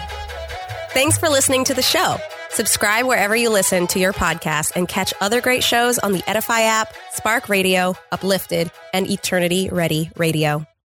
Thanks 0.93 1.19
for 1.19 1.29
listening 1.29 1.63
to 1.65 1.75
the 1.75 1.83
show. 1.83 2.17
Subscribe 2.49 3.05
wherever 3.05 3.35
you 3.35 3.51
listen 3.51 3.85
to 3.85 3.99
your 3.99 4.13
podcast 4.13 4.71
and 4.75 4.87
catch 4.87 5.13
other 5.21 5.39
great 5.39 5.63
shows 5.63 5.99
on 5.99 6.13
the 6.13 6.27
Edify 6.27 6.61
app, 6.61 6.91
Spark 7.11 7.49
Radio, 7.49 7.95
Uplifted, 8.11 8.71
and 8.95 9.07
Eternity 9.07 9.69
Ready 9.71 10.09
Radio. 10.15 10.65